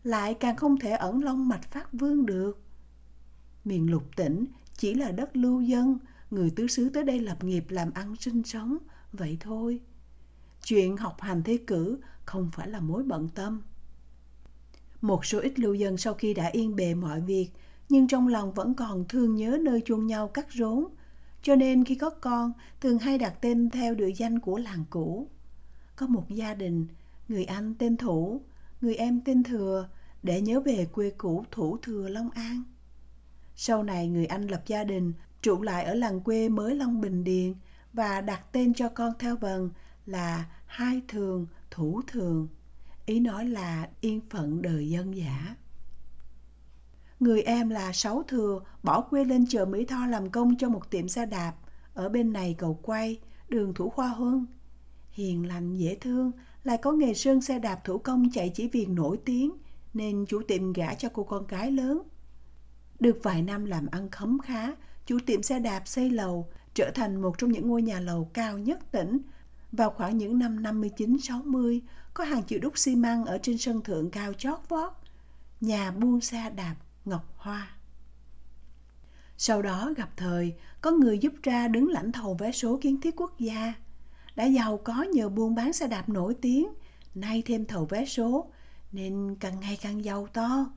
Lại 0.04 0.34
càng 0.34 0.56
không 0.56 0.80
thể 0.80 0.92
ẩn 0.92 1.24
long 1.24 1.48
mạch 1.48 1.72
phát 1.72 1.94
vương 1.94 2.26
được. 2.26 2.62
Miền 3.66 3.92
lục 3.92 4.04
tỉnh 4.16 4.46
chỉ 4.78 4.94
là 4.94 5.12
đất 5.12 5.38
lưu 5.38 5.62
dân, 5.62 6.00
người 6.32 6.50
tứ 6.56 6.68
xứ 6.68 6.90
tới 6.90 7.04
đây 7.04 7.20
lập 7.20 7.44
nghiệp 7.44 7.66
làm 7.70 7.92
ăn 7.92 8.16
sinh 8.16 8.44
sống, 8.44 8.78
vậy 9.14 9.38
thôi. 9.40 9.80
Chuyện 10.64 10.98
học 10.98 11.22
hành 11.22 11.44
thế 11.44 11.60
cử 11.68 11.98
không 12.26 12.50
phải 12.54 12.68
là 12.68 12.80
mối 12.80 13.04
bận 13.04 13.30
tâm. 13.36 13.62
Một 15.02 15.26
số 15.26 15.40
ít 15.40 15.60
lưu 15.60 15.74
dân 15.74 15.98
sau 15.98 16.14
khi 16.14 16.34
đã 16.34 16.46
yên 16.46 16.76
bề 16.76 16.96
mọi 16.96 17.22
việc, 17.22 17.50
nhưng 17.90 18.08
trong 18.08 18.28
lòng 18.28 18.54
vẫn 18.54 18.74
còn 18.74 19.06
thương 19.10 19.36
nhớ 19.36 19.58
nơi 19.62 19.82
chuông 19.86 20.08
nhau 20.08 20.28
cắt 20.28 20.48
rốn. 20.54 20.86
Cho 21.42 21.56
nên 21.56 21.84
khi 21.84 21.96
có 21.96 22.10
con, 22.10 22.54
thường 22.82 23.00
hay 23.00 23.18
đặt 23.18 23.34
tên 23.42 23.70
theo 23.70 23.96
địa 23.96 24.12
danh 24.16 24.40
của 24.40 24.58
làng 24.58 24.86
cũ. 24.90 25.28
Có 25.96 26.08
một 26.08 26.26
gia 26.30 26.54
đình, 26.54 26.88
người 27.28 27.46
anh 27.46 27.76
tên 27.80 27.98
Thủ, 27.98 28.42
người 28.82 28.96
em 28.96 29.22
tên 29.26 29.44
Thừa, 29.44 29.90
để 30.24 30.42
nhớ 30.42 30.60
về 30.60 30.88
quê 30.92 31.10
cũ 31.10 31.46
Thủ 31.52 31.78
Thừa 31.82 32.10
Long 32.10 32.30
An. 32.30 32.64
Sau 33.56 33.84
này 33.84 34.08
người 34.08 34.26
anh 34.26 34.48
lập 34.48 34.64
gia 34.66 34.84
đình, 34.84 35.14
trụ 35.42 35.62
lại 35.62 35.84
ở 35.84 35.94
làng 35.94 36.22
quê 36.22 36.50
mới 36.50 36.76
Long 36.76 37.02
Bình 37.02 37.24
Điền 37.24 37.54
và 37.94 38.22
đặt 38.22 38.52
tên 38.52 38.74
cho 38.74 38.90
con 38.90 39.14
theo 39.20 39.36
vần 39.36 39.70
là 40.06 40.46
Hai 40.66 41.02
Thường, 41.08 41.48
Thủ 41.72 42.02
Thường 42.08 42.48
ý 43.10 43.20
nói 43.20 43.46
là 43.46 43.90
yên 44.02 44.22
phận 44.30 44.62
đời 44.62 44.90
dân 44.90 45.18
giả. 45.18 45.56
Người 47.20 47.42
em 47.42 47.70
là 47.70 47.94
Sáu 47.94 48.24
Thừa 48.28 48.60
bỏ 48.84 49.02
quê 49.02 49.26
lên 49.26 49.46
chợ 49.50 49.66
Mỹ 49.66 49.86
Tho 49.86 50.06
làm 50.06 50.30
công 50.30 50.58
cho 50.58 50.70
một 50.70 50.92
tiệm 50.92 51.08
xe 51.08 51.26
đạp 51.26 51.54
ở 51.94 52.10
bên 52.10 52.34
này 52.34 52.56
cầu 52.58 52.80
quay, 52.82 53.20
đường 53.50 53.74
Thủ 53.74 53.90
Khoa 53.90 54.08
Huân. 54.08 54.46
Hiền 55.12 55.48
lành 55.48 55.78
dễ 55.78 55.96
thương, 55.96 56.32
lại 56.64 56.78
có 56.78 56.92
nghề 56.92 57.14
sơn 57.14 57.42
xe 57.42 57.60
đạp 57.60 57.84
thủ 57.84 57.98
công 57.98 58.30
chạy 58.34 58.52
chỉ 58.56 58.68
viền 58.68 58.96
nổi 58.96 59.20
tiếng, 59.26 59.52
nên 59.94 60.26
chủ 60.26 60.42
tiệm 60.48 60.74
gả 60.74 60.94
cho 60.94 61.10
cô 61.14 61.24
con 61.24 61.48
gái 61.48 61.72
lớn. 61.72 62.02
Được 63.00 63.20
vài 63.24 63.42
năm 63.42 63.66
làm 63.66 63.88
ăn 63.92 64.10
khấm 64.12 64.40
khá, 64.40 64.72
chủ 65.06 65.18
tiệm 65.26 65.44
xe 65.44 65.60
đạp 65.60 65.82
xây 65.86 66.10
lầu, 66.10 66.50
trở 66.74 66.92
thành 66.96 67.22
một 67.22 67.38
trong 67.38 67.52
những 67.52 67.68
ngôi 67.68 67.82
nhà 67.82 68.00
lầu 68.00 68.30
cao 68.34 68.58
nhất 68.58 68.92
tỉnh. 68.92 69.20
Vào 69.72 69.90
khoảng 69.90 70.18
những 70.18 70.40
năm 70.40 70.64
59-60, 70.64 71.80
có 72.14 72.24
hàng 72.24 72.44
triệu 72.44 72.60
đúc 72.60 72.78
xi 72.78 72.96
măng 72.96 73.26
ở 73.26 73.38
trên 73.38 73.58
sân 73.58 73.82
thượng 73.82 74.12
cao 74.12 74.34
chót 74.34 74.60
vót. 74.70 74.92
Nhà 75.62 75.92
buôn 75.92 76.22
xe 76.22 76.50
đạp 76.56 76.76
Ngọc 77.06 77.34
Hoa. 77.38 77.76
Sau 79.38 79.62
đó 79.62 79.94
gặp 79.98 80.10
thời, 80.18 80.54
có 80.82 80.92
người 80.92 81.20
giúp 81.20 81.34
ra 81.44 81.68
đứng 81.68 81.90
lãnh 81.90 82.12
thầu 82.12 82.34
vé 82.34 82.52
số 82.52 82.80
kiến 82.82 83.02
thiết 83.02 83.22
quốc 83.22 83.40
gia. 83.40 83.74
Đã 84.36 84.46
giàu 84.46 84.78
có 84.78 85.04
nhờ 85.04 85.30
buôn 85.30 85.56
bán 85.56 85.74
xe 85.74 85.88
đạp 85.88 86.10
nổi 86.10 86.36
tiếng, 86.42 86.68
nay 87.16 87.44
thêm 87.46 87.66
thầu 87.66 87.86
vé 87.86 88.06
số, 88.06 88.52
nên 88.92 89.36
càng 89.40 89.60
ngày 89.60 89.78
càng 89.82 90.06
giàu 90.06 90.28
to. 90.28 90.72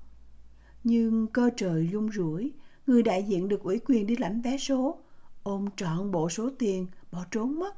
Nhưng 0.85 1.27
cơ 1.27 1.51
trời 1.57 1.89
rung 1.93 2.13
rủi, 2.13 2.53
người 2.87 3.03
đại 3.03 3.23
diện 3.23 3.49
được 3.49 3.63
ủy 3.63 3.81
quyền 3.87 4.07
đi 4.07 4.17
lãnh 4.17 4.41
vé 4.41 4.59
số, 4.59 4.99
ôm 5.43 5.69
trọn 5.77 6.11
bộ 6.11 6.29
số 6.31 6.51
tiền, 6.59 6.87
bỏ 7.13 7.25
trốn 7.31 7.59
mất. 7.59 7.77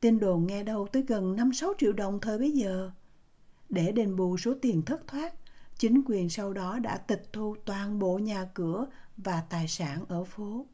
Tin 0.00 0.20
đồn 0.20 0.46
nghe 0.46 0.62
đâu 0.62 0.88
tới 0.92 1.02
gần 1.02 1.36
5-6 1.36 1.72
triệu 1.78 1.92
đồng 1.92 2.20
thời 2.20 2.38
bấy 2.38 2.50
giờ. 2.50 2.90
Để 3.68 3.92
đền 3.92 4.16
bù 4.16 4.36
số 4.36 4.54
tiền 4.62 4.82
thất 4.82 5.06
thoát, 5.06 5.34
chính 5.78 6.02
quyền 6.06 6.30
sau 6.30 6.52
đó 6.52 6.78
đã 6.78 6.96
tịch 6.98 7.28
thu 7.32 7.56
toàn 7.64 7.98
bộ 7.98 8.18
nhà 8.18 8.48
cửa 8.54 8.86
và 9.16 9.40
tài 9.40 9.68
sản 9.68 10.04
ở 10.08 10.24
phố. 10.24 10.66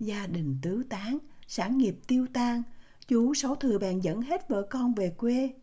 Gia 0.00 0.26
đình 0.26 0.58
tứ 0.62 0.82
tán, 0.88 1.18
sản 1.46 1.78
nghiệp 1.78 1.96
tiêu 2.06 2.26
tan, 2.32 2.62
chú 3.06 3.34
Sáu 3.34 3.54
Thừa 3.54 3.78
bèn 3.78 4.00
dẫn 4.00 4.22
hết 4.22 4.48
vợ 4.48 4.66
con 4.70 4.94
về 4.94 5.10
quê. 5.10 5.54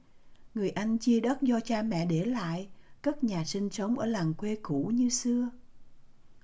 Người 0.55 0.69
anh 0.69 0.97
chia 0.97 1.19
đất 1.19 1.41
do 1.41 1.59
cha 1.59 1.81
mẹ 1.81 2.05
để 2.05 2.25
lại, 2.25 2.69
cất 3.01 3.23
nhà 3.23 3.43
sinh 3.45 3.69
sống 3.69 3.99
ở 3.99 4.05
làng 4.05 4.33
quê 4.33 4.55
cũ 4.55 4.91
như 4.93 5.09
xưa. 5.09 5.49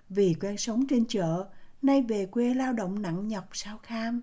Vì 0.09 0.35
quen 0.41 0.57
sống 0.57 0.87
trên 0.87 1.05
chợ, 1.05 1.49
nay 1.81 2.01
về 2.01 2.25
quê 2.25 2.53
lao 2.53 2.73
động 2.73 3.01
nặng 3.01 3.27
nhọc 3.27 3.45
sao 3.51 3.77
kham 3.77 4.21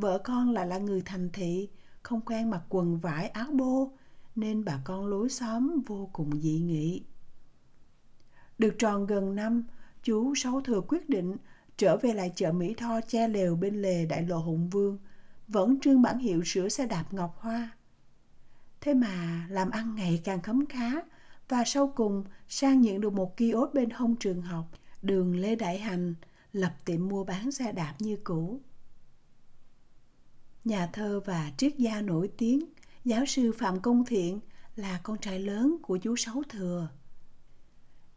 vợ 0.00 0.18
con 0.24 0.50
lại 0.50 0.66
là 0.66 0.78
người 0.78 1.02
thành 1.04 1.30
thị, 1.32 1.68
không 2.02 2.20
quen 2.20 2.50
mặc 2.50 2.62
quần 2.68 2.98
vải 2.98 3.28
áo 3.28 3.50
bô, 3.52 3.92
nên 4.40 4.64
bà 4.64 4.80
con 4.84 5.06
lối 5.06 5.28
xóm 5.28 5.80
vô 5.86 6.10
cùng 6.12 6.40
dị 6.40 6.58
nghị. 6.58 7.02
Được 8.58 8.74
tròn 8.78 9.06
gần 9.06 9.34
năm, 9.34 9.64
chú 10.02 10.34
Sáu 10.34 10.60
Thừa 10.60 10.80
quyết 10.80 11.08
định 11.08 11.36
trở 11.76 11.96
về 11.96 12.14
lại 12.14 12.32
chợ 12.36 12.52
Mỹ 12.52 12.74
Tho 12.74 13.00
che 13.00 13.28
lều 13.28 13.56
bên 13.56 13.82
lề 13.82 14.06
đại 14.06 14.22
lộ 14.22 14.38
Hùng 14.38 14.68
Vương, 14.68 14.98
vẫn 15.48 15.80
trương 15.80 16.02
bản 16.02 16.18
hiệu 16.18 16.44
sửa 16.44 16.68
xe 16.68 16.86
đạp 16.86 17.04
Ngọc 17.10 17.36
Hoa. 17.38 17.70
Thế 18.80 18.94
mà 18.94 19.46
làm 19.50 19.70
ăn 19.70 19.94
ngày 19.94 20.20
càng 20.24 20.42
khấm 20.42 20.66
khá 20.66 20.90
và 21.48 21.64
sau 21.66 21.92
cùng 21.96 22.24
sang 22.48 22.80
nhận 22.80 23.00
được 23.00 23.12
một 23.12 23.36
kiosk 23.36 23.74
bên 23.74 23.90
hông 23.90 24.16
trường 24.16 24.42
học, 24.42 24.64
đường 25.02 25.36
Lê 25.36 25.56
Đại 25.56 25.78
Hành, 25.78 26.14
lập 26.52 26.74
tiệm 26.84 27.08
mua 27.08 27.24
bán 27.24 27.52
xe 27.52 27.72
đạp 27.72 27.94
như 27.98 28.16
cũ 28.24 28.60
nhà 30.68 30.86
thơ 30.92 31.20
và 31.24 31.52
triết 31.56 31.76
gia 31.78 32.00
nổi 32.00 32.30
tiếng, 32.36 32.64
giáo 33.08 33.26
sư 33.26 33.52
Phạm 33.58 33.80
Công 33.80 34.04
Thiện 34.04 34.40
là 34.76 35.00
con 35.02 35.18
trai 35.18 35.40
lớn 35.40 35.76
của 35.82 35.96
chú 35.96 36.16
Sáu 36.16 36.42
Thừa. 36.48 36.88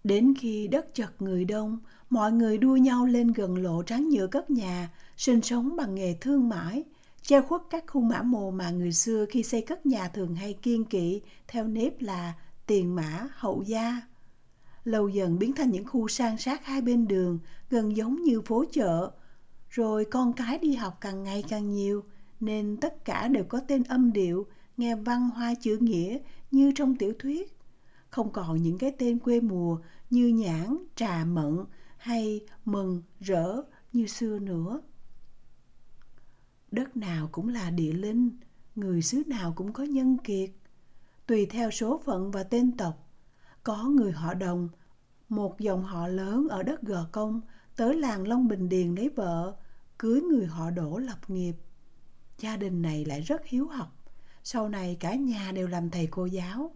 Đến 0.04 0.34
khi 0.40 0.68
đất 0.68 0.96
chật 0.96 1.22
người 1.22 1.46
đông, 1.46 1.80
mọi 2.10 2.32
người 2.32 2.58
đua 2.58 2.76
nhau 2.76 3.06
lên 3.06 3.28
gần 3.28 3.58
lộ 3.58 3.84
trắng 3.84 4.10
nhựa 4.10 4.28
cất 4.28 4.50
nhà, 4.50 4.90
sinh 5.18 5.42
sống 5.42 5.76
bằng 5.76 5.96
nghề 5.96 6.14
thương 6.22 6.50
mãi, 6.50 6.84
che 7.22 7.42
khuất 7.42 7.62
các 7.70 7.84
khu 7.88 8.02
mã 8.02 8.22
mồ 8.22 8.52
mà 8.52 8.72
người 8.72 8.94
xưa 8.94 9.26
khi 9.30 9.44
xây 9.44 9.62
cất 9.62 9.86
nhà 9.86 10.08
thường 10.08 10.36
hay 10.36 10.54
kiên 10.54 10.86
kỵ 10.86 11.22
theo 11.48 11.68
nếp 11.68 12.02
là 12.02 12.34
tiền 12.68 12.96
mã 12.96 13.28
hậu 13.32 13.64
gia. 13.64 14.02
Lâu 14.84 15.10
dần 15.10 15.40
biến 15.40 15.54
thành 15.56 15.72
những 15.72 15.86
khu 15.86 16.08
san 16.08 16.38
sát 16.38 16.66
hai 16.66 16.82
bên 16.82 17.08
đường, 17.08 17.40
gần 17.70 17.96
giống 17.96 18.22
như 18.22 18.42
phố 18.42 18.66
chợ. 18.72 19.12
Rồi 19.70 20.06
con 20.06 20.34
cái 20.34 20.58
đi 20.58 20.76
học 20.76 20.98
càng 21.02 21.24
ngày 21.24 21.44
càng 21.50 21.74
nhiều, 21.74 22.04
nên 22.40 22.78
tất 22.78 23.06
cả 23.06 23.28
đều 23.28 23.44
có 23.44 23.60
tên 23.68 23.84
âm 23.84 24.14
điệu, 24.14 24.48
nghe 24.78 24.96
văn 24.96 25.30
hoa 25.30 25.54
chữ 25.54 25.78
nghĩa 25.82 26.18
như 26.52 26.72
trong 26.76 26.96
tiểu 26.96 27.14
thuyết. 27.20 27.58
Không 28.10 28.32
còn 28.32 28.62
những 28.62 28.78
cái 28.78 28.92
tên 29.00 29.20
quê 29.20 29.40
mùa 29.40 29.78
như 30.10 30.28
nhãn, 30.28 30.78
trà 30.96 31.26
mận 31.26 31.66
hay 31.98 32.42
mừng, 32.66 33.02
rỡ 33.20 33.62
như 33.94 34.08
xưa 34.08 34.40
nữa. 34.40 34.82
Đất 36.72 36.98
nào 36.98 37.30
cũng 37.32 37.50
là 37.50 37.70
địa 37.70 37.94
linh, 37.94 38.30
người 38.76 39.02
xứ 39.02 39.24
nào 39.28 39.54
cũng 39.56 39.74
có 39.74 39.84
nhân 39.84 40.18
kiệt. 40.18 40.50
Tùy 41.28 41.46
theo 41.46 41.72
số 41.72 42.02
phận 42.06 42.32
và 42.32 42.44
tên 42.44 42.78
tộc, 42.78 43.10
có 43.64 43.84
người 43.84 44.12
họ 44.12 44.34
đồng, 44.34 44.70
một 45.30 45.60
dòng 45.60 45.84
họ 45.84 46.08
lớn 46.08 46.48
ở 46.50 46.64
đất 46.64 46.82
Gò 46.82 47.06
Công 47.12 47.42
tới 47.76 47.96
làng 47.96 48.28
Long 48.28 48.48
Bình 48.48 48.70
Điền 48.70 48.96
lấy 48.96 49.10
vợ, 49.10 49.56
cưới 49.98 50.22
người 50.22 50.46
họ 50.46 50.70
đổ 50.70 50.98
lập 50.98 51.30
nghiệp 51.30 51.56
gia 52.42 52.58
đình 52.58 52.82
này 52.82 53.06
lại 53.06 53.22
rất 53.22 53.46
hiếu 53.46 53.68
học. 53.68 54.01
Sau 54.44 54.70
này 54.70 54.98
cả 55.00 55.16
nhà 55.16 55.52
đều 55.52 55.68
làm 55.68 55.90
thầy 55.90 56.08
cô 56.08 56.26
giáo. 56.26 56.72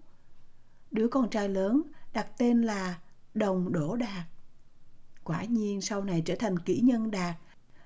Đứa 0.92 1.08
con 1.08 1.30
trai 1.30 1.50
lớn 1.50 1.82
đặt 2.14 2.28
tên 2.38 2.62
là 2.62 3.00
Đồng 3.34 3.72
Đỗ 3.74 3.96
Đạt. 3.96 4.26
Quả 5.24 5.44
nhiên 5.44 5.82
sau 5.82 6.04
này 6.04 6.22
trở 6.26 6.36
thành 6.36 6.60
kỹ 6.60 6.82
nhân 6.84 7.12
đạt, 7.12 7.36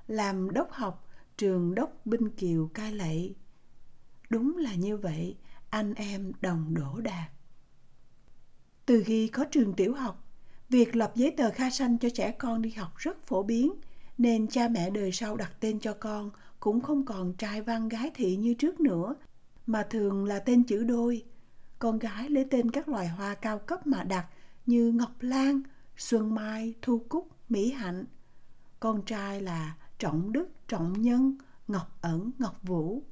làm 0.07 0.51
đốc 0.51 0.71
học 0.71 1.07
trường 1.37 1.75
đốc 1.75 2.05
Binh 2.05 2.29
Kiều 2.29 2.67
Cai 2.67 2.91
Lệ. 2.91 3.29
Đúng 4.29 4.57
là 4.57 4.75
như 4.75 4.97
vậy, 4.97 5.37
anh 5.69 5.93
em 5.93 6.31
Đồng 6.41 6.73
Đỗ 6.73 7.01
Đạt. 7.01 7.29
Từ 8.85 9.03
khi 9.05 9.27
có 9.27 9.45
trường 9.51 9.73
tiểu 9.73 9.93
học, 9.93 10.23
việc 10.69 10.95
lập 10.95 11.11
giấy 11.15 11.31
tờ 11.37 11.51
khai 11.51 11.71
sanh 11.71 11.97
cho 11.97 12.09
trẻ 12.09 12.31
con 12.31 12.61
đi 12.61 12.69
học 12.69 12.91
rất 12.97 13.27
phổ 13.27 13.43
biến, 13.43 13.73
nên 14.17 14.47
cha 14.47 14.67
mẹ 14.67 14.89
đời 14.89 15.11
sau 15.11 15.35
đặt 15.35 15.51
tên 15.59 15.79
cho 15.79 15.93
con 15.93 16.29
cũng 16.59 16.81
không 16.81 17.05
còn 17.05 17.33
trai 17.33 17.61
văn 17.61 17.89
gái 17.89 18.11
thị 18.15 18.35
như 18.35 18.53
trước 18.53 18.79
nữa, 18.79 19.15
mà 19.69 19.83
thường 19.89 20.25
là 20.25 20.39
tên 20.39 20.63
chữ 20.63 20.83
đôi. 20.83 21.25
con 21.79 21.99
gái 21.99 22.29
lấy 22.29 22.45
tên 22.51 22.71
các 22.71 22.89
loài 22.89 23.07
hoa 23.07 23.35
cao 23.35 23.59
cấp 23.59 23.87
mà 23.87 24.03
đặt 24.03 24.27
như 24.65 24.91
ngọc 24.91 25.11
lan, 25.19 25.61
xuân 25.97 26.35
mai, 26.35 26.73
thu 26.81 27.05
cúc, 27.09 27.27
mỹ 27.49 27.71
hạnh. 27.71 28.05
Con 28.79 29.01
trai 29.05 29.41
là 29.41 29.75
trọng 29.99 30.31
đức, 30.31 30.49
trọng 30.67 31.01
nhân, 31.01 31.37
ngọc 31.67 31.97
ẩn, 32.01 32.31
ngọc 32.39 32.59
vũ. 32.63 33.03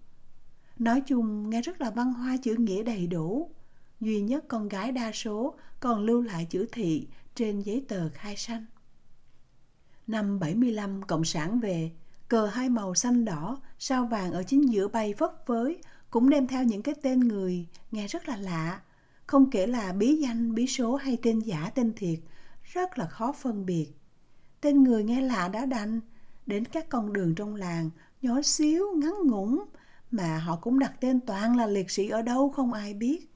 Nói 0.79 1.01
chung 1.01 1.49
nghe 1.49 1.61
rất 1.61 1.81
là 1.81 1.89
văn 1.89 2.13
hoa 2.13 2.37
chữ 2.43 2.55
nghĩa 2.59 2.83
đầy 2.83 3.07
đủ. 3.07 3.51
Duy 3.99 4.21
nhất 4.21 4.45
con 4.47 4.69
gái 4.69 4.91
đa 4.91 5.11
số 5.11 5.55
còn 5.79 6.05
lưu 6.05 6.21
lại 6.21 6.47
chữ 6.49 6.67
thị 6.71 7.07
trên 7.35 7.61
giấy 7.61 7.85
tờ 7.87 8.09
khai 8.09 8.37
sanh. 8.37 8.65
Năm 10.07 10.39
75 10.39 11.03
Cộng 11.03 11.25
sản 11.25 11.59
về, 11.59 11.91
cờ 12.27 12.45
hai 12.45 12.69
màu 12.69 12.95
xanh 12.95 13.25
đỏ, 13.25 13.61
sao 13.79 14.05
vàng 14.05 14.31
ở 14.31 14.43
chính 14.43 14.73
giữa 14.73 14.87
bay 14.87 15.13
phất 15.17 15.45
phới, 15.45 15.81
cũng 16.09 16.29
đem 16.29 16.47
theo 16.47 16.63
những 16.63 16.81
cái 16.81 16.95
tên 17.01 17.19
người 17.19 17.67
nghe 17.91 18.07
rất 18.07 18.27
là 18.27 18.37
lạ. 18.37 18.81
Không 19.27 19.49
kể 19.49 19.67
là 19.67 19.93
bí 19.93 20.15
danh, 20.15 20.55
bí 20.55 20.67
số 20.67 20.95
hay 20.95 21.17
tên 21.23 21.39
giả, 21.39 21.71
tên 21.75 21.93
thiệt, 21.95 22.19
rất 22.63 22.97
là 22.97 23.05
khó 23.05 23.31
phân 23.31 23.65
biệt. 23.65 23.87
Tên 24.61 24.83
người 24.83 25.03
nghe 25.03 25.21
lạ 25.21 25.47
đã 25.47 25.65
đành, 25.65 25.99
đến 26.45 26.65
các 26.65 26.89
con 26.89 27.13
đường 27.13 27.35
trong 27.35 27.55
làng, 27.55 27.89
nhỏ 28.21 28.41
xíu, 28.41 28.85
ngắn 28.95 29.13
ngủn, 29.25 29.59
mà 30.11 30.37
họ 30.37 30.55
cũng 30.55 30.79
đặt 30.79 30.93
tên 30.99 31.19
toàn 31.19 31.57
là 31.57 31.65
liệt 31.65 31.91
sĩ 31.91 32.09
ở 32.09 32.21
đâu 32.21 32.49
không 32.49 32.73
ai 32.73 32.93
biết. 32.93 33.31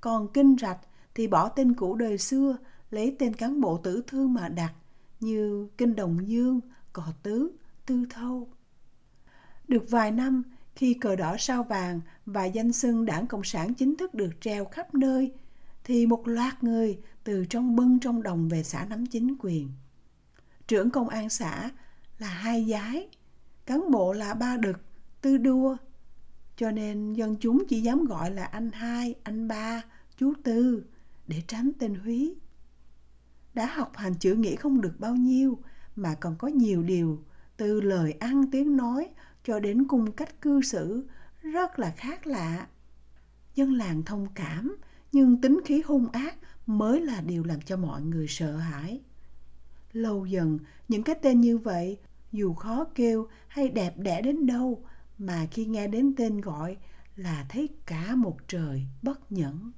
Còn 0.00 0.28
kinh 0.32 0.56
rạch 0.60 0.78
thì 1.14 1.26
bỏ 1.28 1.48
tên 1.48 1.74
cũ 1.74 1.94
đời 1.94 2.18
xưa, 2.18 2.56
lấy 2.90 3.16
tên 3.18 3.34
cán 3.34 3.60
bộ 3.60 3.78
tử 3.78 4.02
thương 4.06 4.34
mà 4.34 4.48
đặt, 4.48 4.72
như 5.20 5.68
Kinh 5.78 5.96
Đồng 5.96 6.28
Dương, 6.28 6.60
Cò 6.92 7.04
Tứ, 7.22 7.50
Tư 7.86 8.04
Thâu. 8.10 8.48
Được 9.68 9.84
vài 9.90 10.10
năm, 10.10 10.42
khi 10.76 10.94
cờ 10.94 11.16
đỏ 11.16 11.36
sao 11.38 11.62
vàng 11.62 12.00
và 12.26 12.44
danh 12.44 12.72
xưng 12.72 13.04
đảng 13.04 13.26
Cộng 13.26 13.44
sản 13.44 13.74
chính 13.74 13.96
thức 13.96 14.14
được 14.14 14.30
treo 14.40 14.64
khắp 14.64 14.94
nơi, 14.94 15.32
thì 15.84 16.06
một 16.06 16.28
loạt 16.28 16.64
người 16.64 16.98
từ 17.24 17.44
trong 17.44 17.76
bưng 17.76 18.00
trong 18.00 18.22
đồng 18.22 18.48
về 18.48 18.62
xã 18.62 18.84
nắm 18.84 19.06
chính 19.06 19.36
quyền. 19.38 19.70
Trưởng 20.66 20.90
công 20.90 21.08
an 21.08 21.28
xã 21.30 21.70
là 22.18 22.28
hai 22.28 22.66
giái, 22.70 23.08
cán 23.66 23.90
bộ 23.90 24.12
là 24.12 24.34
ba 24.34 24.56
đực, 24.56 24.80
tư 25.20 25.36
đua. 25.36 25.76
Cho 26.56 26.70
nên 26.70 27.12
dân 27.12 27.36
chúng 27.40 27.64
chỉ 27.68 27.80
dám 27.80 28.04
gọi 28.04 28.30
là 28.30 28.44
anh 28.44 28.70
hai, 28.72 29.14
anh 29.22 29.48
ba, 29.48 29.82
chú 30.16 30.32
tư 30.42 30.84
để 31.26 31.42
tránh 31.46 31.70
tên 31.78 31.94
húy. 31.94 32.34
Đã 33.54 33.66
học 33.66 33.92
hành 33.96 34.14
chữ 34.14 34.34
nghĩa 34.34 34.56
không 34.56 34.80
được 34.80 34.94
bao 34.98 35.14
nhiêu 35.14 35.58
mà 35.96 36.14
còn 36.14 36.36
có 36.38 36.48
nhiều 36.48 36.82
điều 36.82 37.22
từ 37.56 37.80
lời 37.80 38.12
ăn 38.12 38.50
tiếng 38.50 38.76
nói 38.76 39.08
cho 39.46 39.60
đến 39.60 39.84
cung 39.88 40.12
cách 40.12 40.40
cư 40.40 40.62
xử 40.62 41.06
rất 41.42 41.78
là 41.78 41.90
khác 41.90 42.26
lạ. 42.26 42.66
Dân 43.54 43.72
làng 43.72 44.02
thông 44.02 44.26
cảm 44.34 44.76
nhưng 45.12 45.40
tính 45.40 45.60
khí 45.64 45.82
hung 45.86 46.08
ác 46.08 46.36
mới 46.66 47.00
là 47.00 47.20
điều 47.20 47.44
làm 47.44 47.60
cho 47.60 47.76
mọi 47.76 48.02
người 48.02 48.26
sợ 48.28 48.56
hãi. 48.56 49.00
Lâu 49.92 50.26
dần, 50.26 50.58
những 50.88 51.02
cái 51.02 51.14
tên 51.22 51.40
như 51.40 51.58
vậy 51.58 51.98
dù 52.32 52.54
khó 52.54 52.84
kêu 52.94 53.28
hay 53.48 53.68
đẹp 53.68 53.94
đẽ 53.98 54.22
đến 54.22 54.46
đâu 54.46 54.84
mà 55.18 55.46
khi 55.50 55.64
nghe 55.64 55.88
đến 55.88 56.14
tên 56.16 56.40
gọi 56.40 56.76
là 57.16 57.46
thấy 57.48 57.68
cả 57.86 58.14
một 58.14 58.36
trời 58.48 58.86
bất 59.02 59.32
nhẫn. 59.32 59.72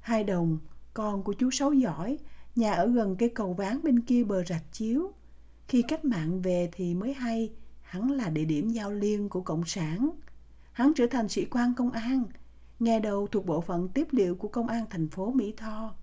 Hai 0.00 0.24
đồng, 0.24 0.58
con 0.94 1.22
của 1.22 1.32
chú 1.32 1.50
Sáu 1.50 1.72
giỏi, 1.72 2.18
nhà 2.56 2.72
ở 2.72 2.86
gần 2.86 3.16
cây 3.16 3.28
cầu 3.28 3.54
ván 3.54 3.82
bên 3.82 4.00
kia 4.00 4.24
bờ 4.24 4.44
rạch 4.44 4.72
chiếu. 4.72 5.12
Khi 5.68 5.82
cách 5.82 6.04
mạng 6.04 6.42
về 6.42 6.70
thì 6.72 6.94
mới 6.94 7.14
hay, 7.14 7.52
hắn 7.84 8.10
là 8.10 8.28
địa 8.28 8.44
điểm 8.44 8.68
giao 8.68 8.92
liên 8.92 9.28
của 9.28 9.40
Cộng 9.40 9.64
sản. 9.64 10.10
Hắn 10.72 10.92
trở 10.96 11.06
thành 11.10 11.28
sĩ 11.28 11.44
quan 11.44 11.74
công 11.74 11.90
an, 11.90 12.24
nghe 12.80 13.00
đầu 13.00 13.26
thuộc 13.26 13.46
bộ 13.46 13.60
phận 13.60 13.88
tiếp 13.88 14.08
liệu 14.10 14.34
của 14.34 14.48
công 14.48 14.68
an 14.68 14.84
thành 14.90 15.08
phố 15.08 15.32
Mỹ 15.32 15.54
Tho. 15.56 15.94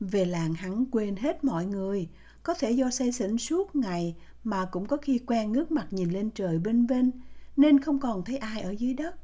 Về 0.00 0.24
làng 0.24 0.54
hắn 0.54 0.84
quên 0.90 1.16
hết 1.16 1.44
mọi 1.44 1.66
người, 1.66 2.08
có 2.42 2.54
thể 2.54 2.70
do 2.70 2.90
say 2.90 3.12
xỉn 3.12 3.38
suốt 3.38 3.76
ngày 3.76 4.16
mà 4.44 4.64
cũng 4.72 4.86
có 4.86 4.96
khi 4.96 5.18
quen 5.26 5.52
ngước 5.52 5.70
mặt 5.70 5.86
nhìn 5.90 6.10
lên 6.10 6.30
trời 6.30 6.58
bên 6.58 6.86
bên, 6.86 7.10
nên 7.56 7.80
không 7.80 8.00
còn 8.00 8.24
thấy 8.24 8.36
ai 8.36 8.60
ở 8.60 8.70
dưới 8.70 8.94
đất. 8.94 9.16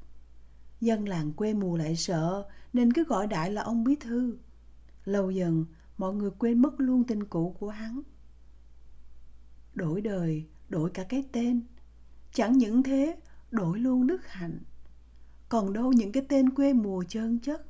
Dân 0.81 1.09
làng 1.09 1.33
quê 1.33 1.55
mùa 1.55 1.77
lại 1.77 1.97
sợ, 1.97 2.45
nên 2.73 2.93
cứ 2.93 3.05
gọi 3.05 3.27
đại 3.27 3.53
là 3.53 3.62
ông 3.62 3.85
bí 3.85 3.97
thư. 3.97 4.37
Lâu 5.05 5.31
dần, 5.31 5.64
mọi 5.99 6.14
người 6.14 6.31
quên 6.38 6.62
mất 6.62 6.75
luôn 6.81 7.05
tên 7.09 7.25
cũ 7.25 7.57
của 7.61 7.69
hắn. 7.69 8.03
Đổi 9.75 10.01
đời, 10.01 10.45
đổi 10.68 10.90
cả 10.90 11.05
cái 11.05 11.24
tên. 11.33 11.62
Chẳng 12.33 12.59
những 12.59 12.83
thế, 12.83 13.16
đổi 13.50 13.79
luôn 13.79 14.07
đức 14.07 14.26
hạnh. 14.26 14.59
Còn 15.48 15.72
đâu 15.72 15.92
những 15.92 16.12
cái 16.12 16.26
tên 16.29 16.50
quê 16.50 16.72
mùa 16.72 17.05
trơn 17.09 17.38
chất, 17.38 17.66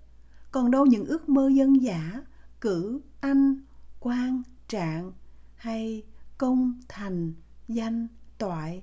còn 0.50 0.70
đâu 0.70 0.86
những 0.86 1.06
ước 1.06 1.28
mơ 1.28 1.48
dân 1.54 1.82
giả, 1.82 2.22
cử, 2.60 3.00
anh, 3.20 3.60
quan, 4.00 4.42
trạng 4.68 5.12
hay 5.56 6.02
công, 6.38 6.80
thành, 6.88 7.32
danh, 7.68 8.08
toại. 8.38 8.82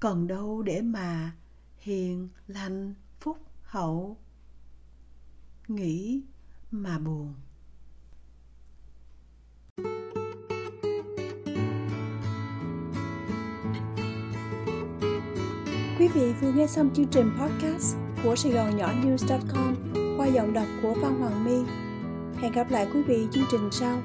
Còn 0.00 0.26
đâu 0.26 0.62
để 0.62 0.82
mà 0.82 1.36
hiền, 1.78 2.28
lành, 2.46 2.94
phúc, 3.20 3.38
hậu. 3.62 4.16
Nghĩ 5.68 6.22
mà 6.70 6.98
buồn. 6.98 7.34
Quý 16.14 16.20
vị 16.20 16.32
vừa 16.40 16.52
nghe 16.52 16.66
xong 16.66 16.90
chương 16.94 17.06
trình 17.06 17.30
podcast 17.40 17.96
của 18.24 18.36
Sài 18.36 18.52
Gòn 18.52 18.76
Nhỏ 18.76 18.92
News.com 19.04 19.74
qua 20.18 20.26
giọng 20.26 20.52
đọc 20.52 20.66
của 20.82 20.94
Phan 21.02 21.20
Hoàng 21.20 21.44
My. 21.44 21.72
Hẹn 22.42 22.52
gặp 22.52 22.70
lại 22.70 22.86
quý 22.94 23.02
vị 23.02 23.26
chương 23.32 23.44
trình 23.50 23.68
sau. 23.72 23.98